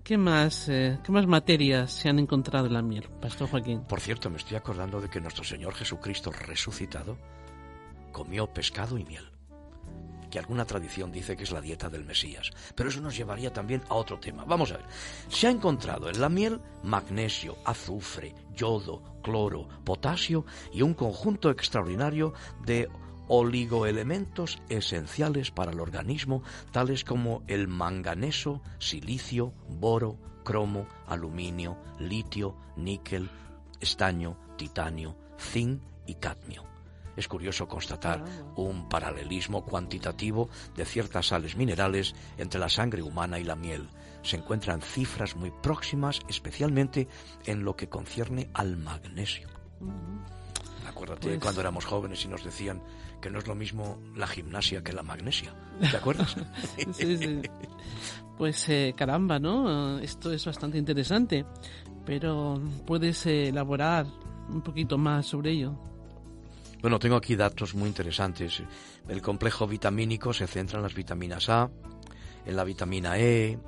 [0.06, 3.80] ¿Qué más, eh, ¿Qué más materias se han encontrado en la miel, Pastor Joaquín?
[3.88, 7.18] Por cierto, me estoy acordando de que nuestro Señor Jesucristo resucitado
[8.12, 9.28] comió pescado y miel,
[10.30, 13.82] que alguna tradición dice que es la dieta del Mesías, pero eso nos llevaría también
[13.88, 14.44] a otro tema.
[14.44, 14.86] Vamos a ver,
[15.28, 22.32] se ha encontrado en la miel magnesio, azufre, yodo, cloro, potasio y un conjunto extraordinario
[22.64, 22.88] de
[23.28, 33.28] oligoelementos esenciales para el organismo, tales como el manganeso, silicio, boro, cromo, aluminio, litio, níquel,
[33.80, 36.64] estaño, titanio, zinc y cadmio.
[37.16, 38.22] Es curioso constatar
[38.56, 43.88] un paralelismo cuantitativo de ciertas sales minerales entre la sangre humana y la miel.
[44.22, 47.08] Se encuentran cifras muy próximas, especialmente
[47.46, 49.48] en lo que concierne al magnesio.
[50.86, 52.82] Acuérdate pues cuando éramos jóvenes y nos decían
[53.20, 55.54] que no es lo mismo la gimnasia que la magnesia.
[55.80, 56.36] ¿Te acuerdas?
[56.92, 57.42] sí, sí.
[58.36, 59.98] Pues eh, caramba, ¿no?
[59.98, 61.44] Esto es bastante interesante,
[62.04, 64.06] pero puedes eh, elaborar
[64.48, 65.74] un poquito más sobre ello.
[66.82, 68.62] Bueno, tengo aquí datos muy interesantes.
[69.08, 71.70] El complejo vitamínico se centra en las vitaminas A,
[72.44, 73.58] en la vitamina E,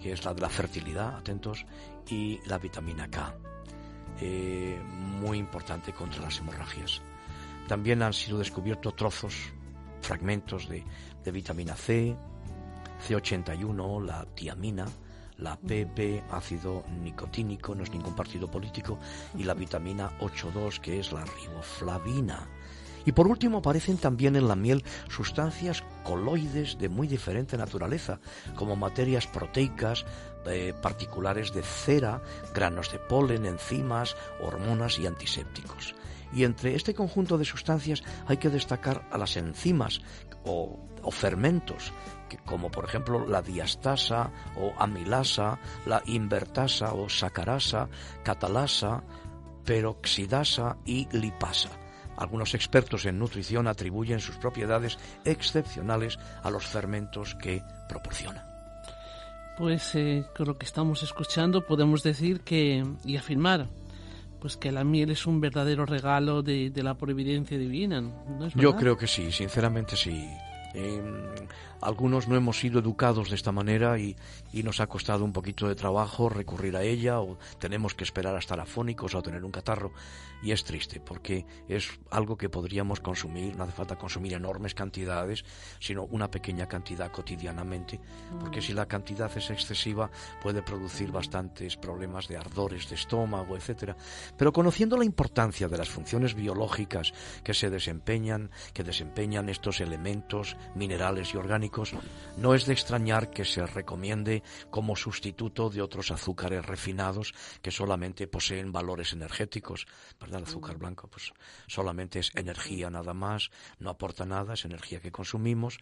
[0.00, 1.64] que es la de la fertilidad, atentos,
[2.08, 3.34] y la vitamina K,
[4.20, 4.78] eh,
[5.20, 7.00] muy importante contra las hemorragias.
[7.68, 9.34] También han sido descubiertos trozos,
[10.00, 10.82] fragmentos de,
[11.30, 12.16] vitamina C,
[13.06, 14.86] C81, la tiamina,
[15.36, 18.98] la PP, ácido nicotínico, no es ningún partido político,
[19.36, 22.48] y la vitamina 8.2, que es la riboflavina.
[23.04, 28.18] Y por último aparecen también en la miel sustancias coloides de muy diferente naturaleza,
[28.56, 30.06] como materias proteicas,
[30.46, 32.22] eh, particulares de cera,
[32.54, 35.94] granos de polen, enzimas, hormonas y antisépticos.
[36.32, 40.00] Y entre este conjunto de sustancias hay que destacar a las enzimas
[40.44, 40.78] o,
[41.10, 41.92] fermentos,
[42.44, 47.88] como por ejemplo la diastasa o amilasa, la invertasa o sacarasa,
[48.22, 49.02] catalasa,
[49.64, 51.70] peroxidasa y lipasa.
[52.18, 58.44] Algunos expertos en nutrición atribuyen sus propiedades excepcionales a los fermentos que proporciona.
[59.56, 63.68] Pues eh, con lo que estamos escuchando podemos decir que y afirmar
[64.40, 68.02] pues que la miel es un verdadero regalo de, la providencia divina.
[68.54, 70.28] Yo creo que sí, sinceramente sí.
[70.74, 71.24] Em,
[71.80, 74.16] algunos no hemos sido educados de esta manera y,
[74.52, 78.36] y, nos ha costado un poquito de trabajo recurrir a ella o tenemos que esperar
[78.36, 79.92] a estar afónicos o tener un catarro
[80.42, 85.44] y es triste porque es algo que podríamos consumir, no hace falta consumir enormes cantidades,
[85.80, 88.00] sino una pequeña cantidad cotidianamente,
[88.40, 90.10] porque si la cantidad es excesiva
[90.42, 93.96] puede producir bastantes problemas de ardores de estómago, etcétera.
[94.36, 97.12] Pero conociendo la importancia de las funciones biológicas
[97.42, 101.92] que se desempeñan, que desempeñan estos elementos minerales y orgánicos,
[102.36, 108.26] no es de extrañar que se recomiende como sustituto de otros azúcares refinados que solamente
[108.26, 109.86] poseen valores energéticos
[110.36, 111.32] el azúcar blanco pues
[111.66, 115.78] solamente es energía nada más, no aporta nada, es energía que consumimos.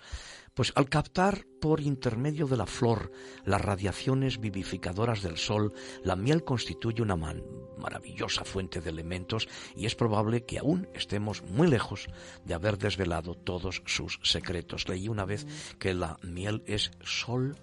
[0.54, 3.10] Pues al captar por intermedio de la flor
[3.44, 5.72] las radiaciones vivificadoras del sol,
[6.04, 11.68] la miel constituye una maravillosa fuente de elementos y es probable que aún estemos muy
[11.68, 12.08] lejos
[12.44, 14.88] de haber desvelado todos sus secretos.
[14.88, 15.46] Leí una vez
[15.78, 17.56] que la miel es sol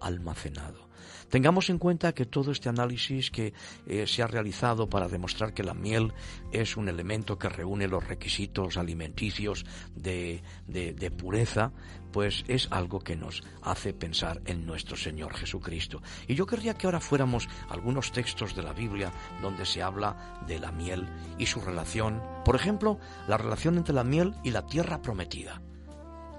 [0.00, 0.85] almacenado.
[1.30, 3.52] Tengamos en cuenta que todo este análisis que
[3.86, 6.12] eh, se ha realizado para demostrar que la miel
[6.52, 9.64] es un elemento que reúne los requisitos alimenticios
[9.94, 11.72] de, de pureza,
[12.12, 16.00] pues es algo que nos hace pensar en nuestro Señor Jesucristo.
[16.26, 19.12] Y yo querría que ahora fuéramos algunos textos de la Biblia
[19.42, 21.06] donde se habla de la miel
[21.38, 22.98] y su relación, por ejemplo,
[23.28, 25.60] la relación entre la miel y la tierra prometida.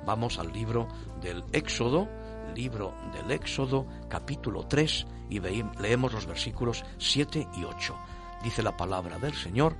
[0.05, 0.87] Vamos al libro
[1.21, 2.07] del Éxodo,
[2.55, 7.95] libro del Éxodo, capítulo 3, y leemos los versículos 7 y 8.
[8.43, 9.75] Dice la palabra del Señor,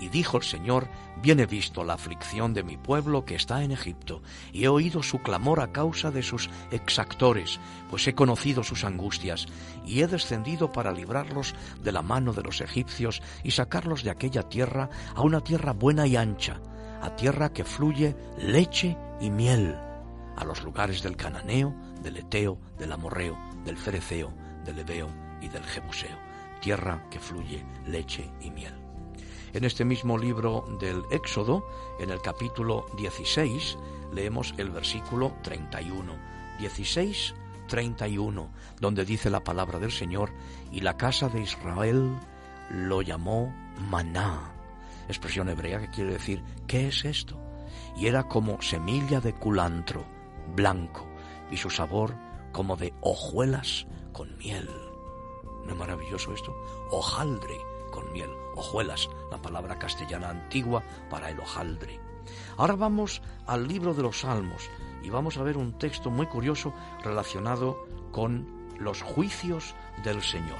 [0.00, 0.88] y dijo el Señor,
[1.20, 5.02] bien he visto la aflicción de mi pueblo que está en Egipto, y he oído
[5.02, 7.58] su clamor a causa de sus exactores,
[7.90, 9.46] pues he conocido sus angustias,
[9.84, 14.44] y he descendido para librarlos de la mano de los egipcios y sacarlos de aquella
[14.48, 16.60] tierra a una tierra buena y ancha,
[17.02, 19.76] a tierra que fluye leche y miel,
[20.36, 24.32] a los lugares del cananeo, del Eteo, del Amorreo, del Fereceo,
[24.64, 25.08] del Ebeo
[25.40, 26.16] y del Jebuseo,
[26.60, 28.74] tierra que fluye leche y miel.
[29.52, 31.64] En este mismo libro del Éxodo,
[32.00, 33.78] en el capítulo 16,
[34.12, 36.38] leemos el versículo 31.
[36.58, 37.34] 16,
[37.68, 40.32] 31, donde dice la palabra del Señor,
[40.72, 42.18] y la casa de Israel
[42.70, 43.54] lo llamó
[43.88, 44.52] maná,
[45.08, 47.40] expresión hebrea que quiere decir, ¿qué es esto?
[47.96, 50.04] Y era como semilla de culantro,
[50.54, 51.07] blanco,
[51.50, 52.14] y su sabor
[52.52, 54.68] como de hojuelas con miel.
[55.64, 56.54] ¿No es maravilloso esto?
[56.90, 57.56] Hojaldre
[57.90, 62.00] con miel, hojuelas, la palabra castellana antigua para el hojaldre.
[62.56, 64.68] Ahora vamos al libro de los Salmos
[65.02, 66.72] y vamos a ver un texto muy curioso
[67.02, 68.46] relacionado con
[68.78, 69.74] los juicios
[70.04, 70.58] del Señor.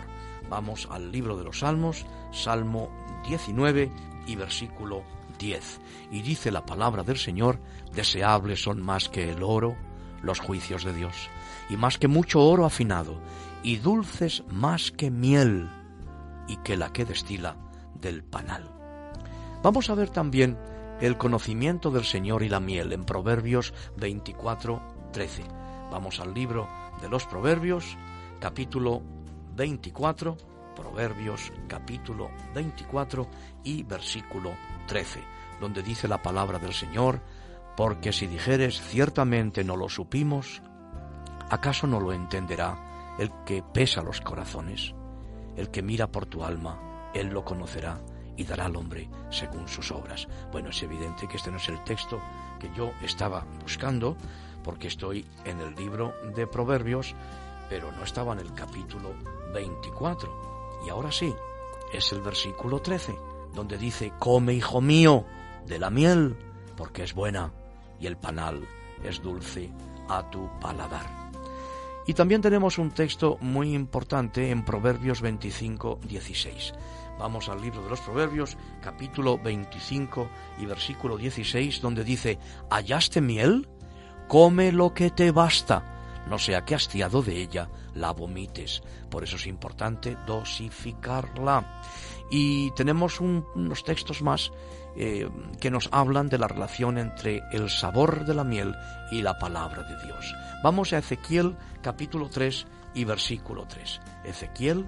[0.48, 2.90] Vamos al libro de los Salmos, Salmo
[3.26, 3.90] 19
[4.26, 5.02] y versículo
[5.38, 5.80] 10.
[6.10, 7.58] Y dice la palabra del Señor,
[7.92, 9.76] deseables son más que el oro
[10.22, 11.28] los juicios de Dios,
[11.68, 13.20] y más que mucho oro afinado,
[13.62, 15.68] y dulces más que miel,
[16.48, 17.56] y que la que destila
[18.00, 18.70] del panal.
[19.62, 20.56] Vamos a ver también
[21.00, 25.44] el conocimiento del Señor y la miel en Proverbios 24, 13.
[25.90, 26.68] Vamos al libro
[27.00, 27.96] de los Proverbios,
[28.40, 29.02] capítulo
[29.54, 30.36] 24,
[30.74, 33.28] Proverbios capítulo 24
[33.64, 34.52] y versículo
[34.86, 35.20] 13,
[35.60, 37.20] donde dice la palabra del Señor,
[37.78, 40.60] porque si dijeres ciertamente no lo supimos,
[41.48, 44.96] ¿acaso no lo entenderá el que pesa los corazones?
[45.56, 48.00] El que mira por tu alma, él lo conocerá
[48.36, 50.26] y dará al hombre según sus obras.
[50.50, 52.20] Bueno, es evidente que este no es el texto
[52.58, 54.16] que yo estaba buscando,
[54.64, 57.14] porque estoy en el libro de Proverbios,
[57.70, 59.14] pero no estaba en el capítulo
[59.54, 60.82] 24.
[60.84, 61.32] Y ahora sí,
[61.92, 63.16] es el versículo 13,
[63.54, 65.24] donde dice, come, hijo mío,
[65.64, 66.36] de la miel,
[66.76, 67.52] porque es buena
[68.00, 68.66] y el panal
[69.02, 69.70] es dulce
[70.08, 71.28] a tu paladar.
[72.06, 76.72] Y también tenemos un texto muy importante en Proverbios 25, 16.
[77.18, 82.38] Vamos al libro de los Proverbios, capítulo 25 y versículo 16, donde dice,
[82.70, 83.68] ¿hallaste miel?
[84.26, 88.82] Come lo que te basta, no sea que hastiado de ella la vomites.
[89.10, 91.82] Por eso es importante dosificarla.
[92.30, 94.52] Y tenemos unos textos más
[95.00, 95.30] eh,
[95.60, 98.74] que nos hablan de la relación entre el sabor de la miel
[99.12, 100.34] y la palabra de Dios.
[100.64, 104.00] Vamos a Ezequiel capítulo 3 y versículo 3.
[104.24, 104.86] Ezequiel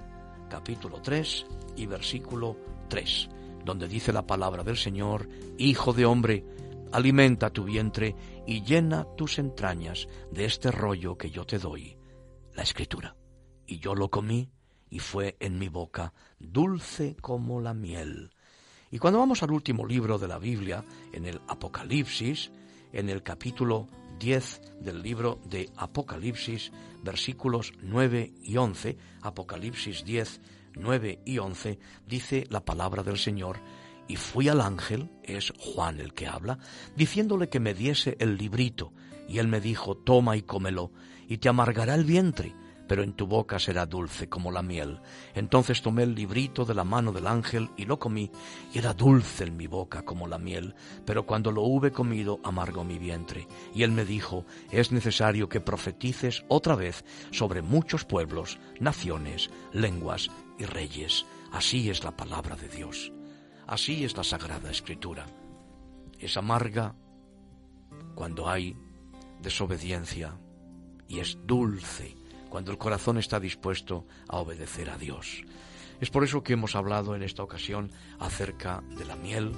[0.49, 1.45] capítulo 3
[1.77, 2.57] y versículo
[2.89, 3.29] 3,
[3.63, 6.43] donde dice la palabra del Señor, Hijo de hombre,
[6.91, 8.13] alimenta tu vientre
[8.45, 11.97] y llena tus entrañas de este rollo que yo te doy,
[12.53, 13.15] la escritura.
[13.65, 14.51] Y yo lo comí
[14.89, 18.31] y fue en mi boca dulce como la miel.
[18.91, 20.83] Y cuando vamos al último libro de la Biblia,
[21.13, 22.51] en el Apocalipsis,
[22.91, 23.87] en el capítulo
[24.19, 30.41] 10 del libro de Apocalipsis, versículos 9 y 11, Apocalipsis 10,
[30.75, 33.59] 9 y 11, dice la palabra del Señor,
[34.09, 36.59] y fui al ángel, es Juan el que habla,
[36.97, 38.91] diciéndole que me diese el librito,
[39.25, 40.91] y él me dijo, toma y cómelo,
[41.29, 42.53] y te amargará el vientre,
[42.91, 44.99] pero en tu boca será dulce como la miel.
[45.33, 48.29] Entonces tomé el librito de la mano del ángel y lo comí,
[48.73, 50.75] y era dulce en mi boca como la miel,
[51.05, 53.47] pero cuando lo hube comido amargó mi vientre.
[53.73, 60.29] Y él me dijo, es necesario que profetices otra vez sobre muchos pueblos, naciones, lenguas
[60.59, 61.25] y reyes.
[61.53, 63.13] Así es la palabra de Dios.
[63.67, 65.27] Así es la sagrada escritura.
[66.19, 66.93] Es amarga
[68.15, 68.75] cuando hay
[69.39, 70.37] desobediencia
[71.07, 72.19] y es dulce
[72.51, 75.41] cuando el corazón está dispuesto a obedecer a Dios.
[76.01, 79.53] Es por eso que hemos hablado en esta ocasión acerca de la miel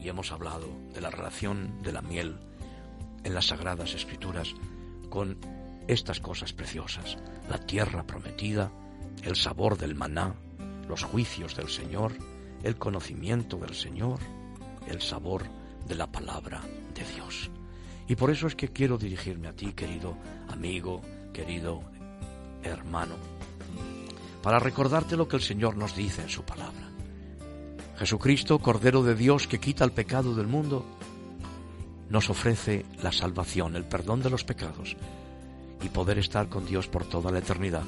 [0.00, 2.36] y hemos hablado de la relación de la miel
[3.22, 4.54] en las sagradas escrituras
[5.08, 5.38] con
[5.86, 7.16] estas cosas preciosas,
[7.48, 8.72] la tierra prometida,
[9.22, 10.34] el sabor del maná,
[10.88, 12.12] los juicios del Señor,
[12.64, 14.18] el conocimiento del Señor,
[14.88, 15.44] el sabor
[15.86, 16.60] de la palabra
[16.92, 17.50] de Dios.
[18.08, 20.16] Y por eso es que quiero dirigirme a ti, querido
[20.48, 21.91] amigo, querido
[22.62, 23.16] hermano,
[24.42, 26.90] para recordarte lo que el Señor nos dice en su palabra.
[27.96, 30.84] Jesucristo, Cordero de Dios que quita el pecado del mundo,
[32.08, 34.96] nos ofrece la salvación, el perdón de los pecados
[35.82, 37.84] y poder estar con Dios por toda la eternidad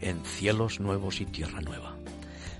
[0.00, 1.96] en cielos nuevos y tierra nueva.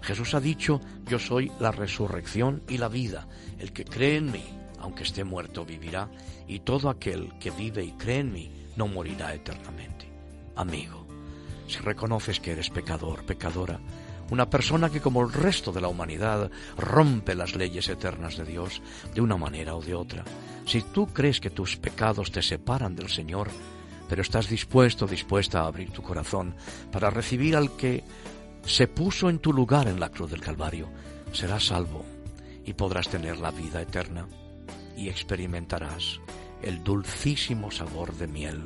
[0.02, 3.26] Jesús ha dicho, yo soy la resurrección y la vida.
[3.58, 4.44] El que cree en mí,
[4.78, 6.10] aunque esté muerto, vivirá,
[6.48, 10.08] y todo aquel que vive y cree en mí, no morirá eternamente.
[10.56, 11.06] Amigo,
[11.70, 13.80] si reconoces que eres pecador, pecadora,
[14.30, 18.80] una persona que como el resto de la humanidad rompe las leyes eternas de Dios
[19.14, 20.24] de una manera o de otra,
[20.66, 23.48] si tú crees que tus pecados te separan del Señor,
[24.08, 26.54] pero estás dispuesto, dispuesta a abrir tu corazón
[26.92, 28.04] para recibir al que
[28.64, 30.88] se puso en tu lugar en la cruz del Calvario,
[31.32, 32.04] serás salvo
[32.64, 34.28] y podrás tener la vida eterna
[34.96, 36.20] y experimentarás
[36.62, 38.62] el dulcísimo sabor de miel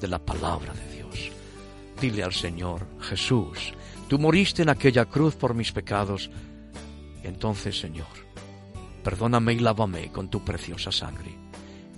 [0.00, 1.37] de la palabra de Dios.
[2.00, 3.74] Dile al Señor, Jesús,
[4.06, 6.30] tú moriste en aquella cruz por mis pecados.
[7.24, 8.06] Entonces, Señor,
[9.02, 11.34] perdóname y lávame con tu preciosa sangre.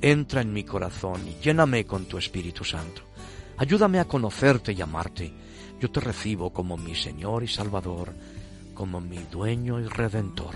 [0.01, 3.03] Entra en mi corazón y lléname con tu Espíritu Santo.
[3.59, 5.31] Ayúdame a conocerte y amarte.
[5.79, 8.15] Yo te recibo como mi Señor y Salvador,
[8.73, 10.55] como mi dueño y redentor.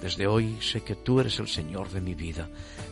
[0.00, 2.48] Desde hoy sé que tú eres el Señor de mi vida.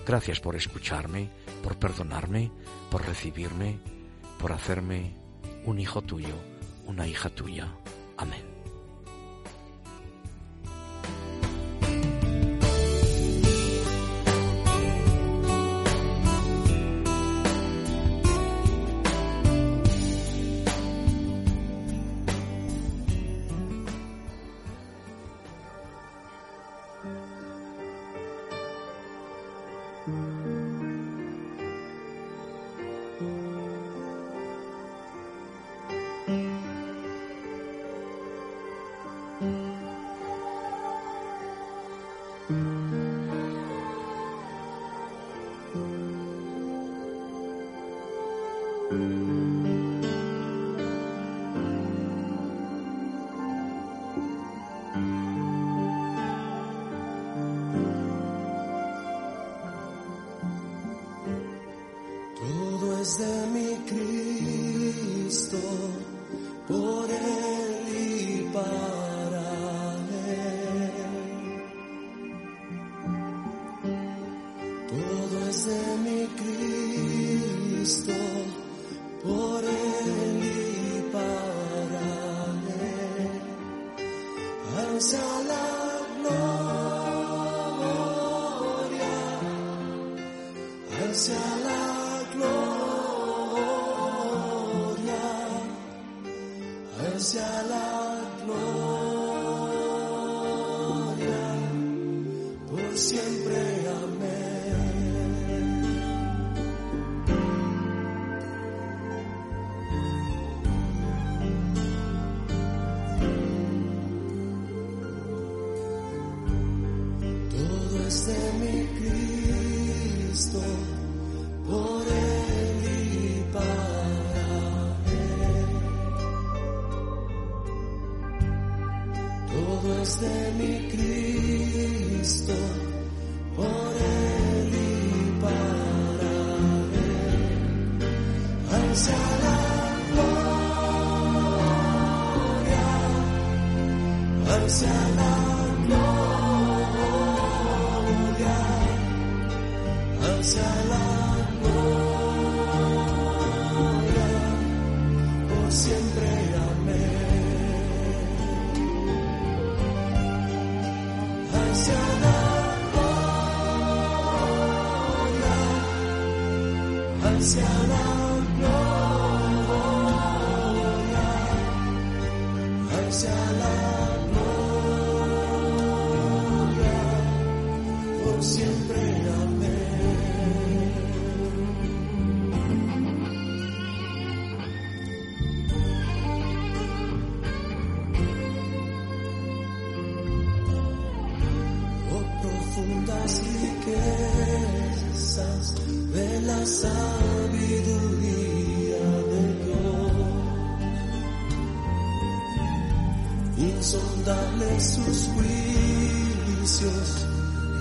[0.07, 1.29] Gracias por escucharme,
[1.65, 2.53] por perdonarme,
[2.93, 3.81] por recibirme,
[4.39, 5.20] por hacerme
[5.65, 6.35] un hijo tuyo,
[6.87, 7.69] una hija tuya.
[8.17, 8.50] Amén.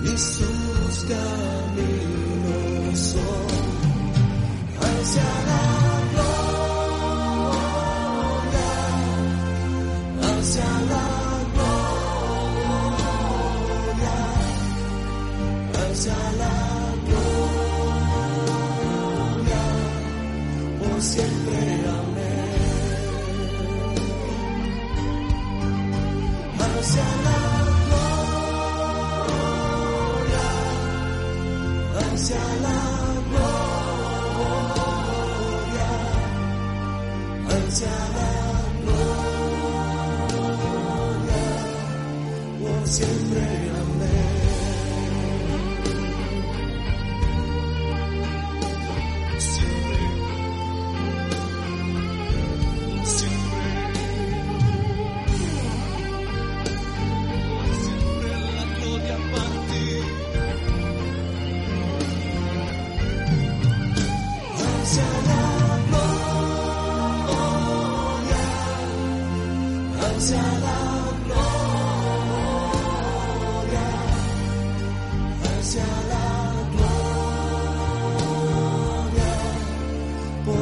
[0.01, 0.58] Y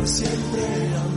[0.07, 1.16] siempre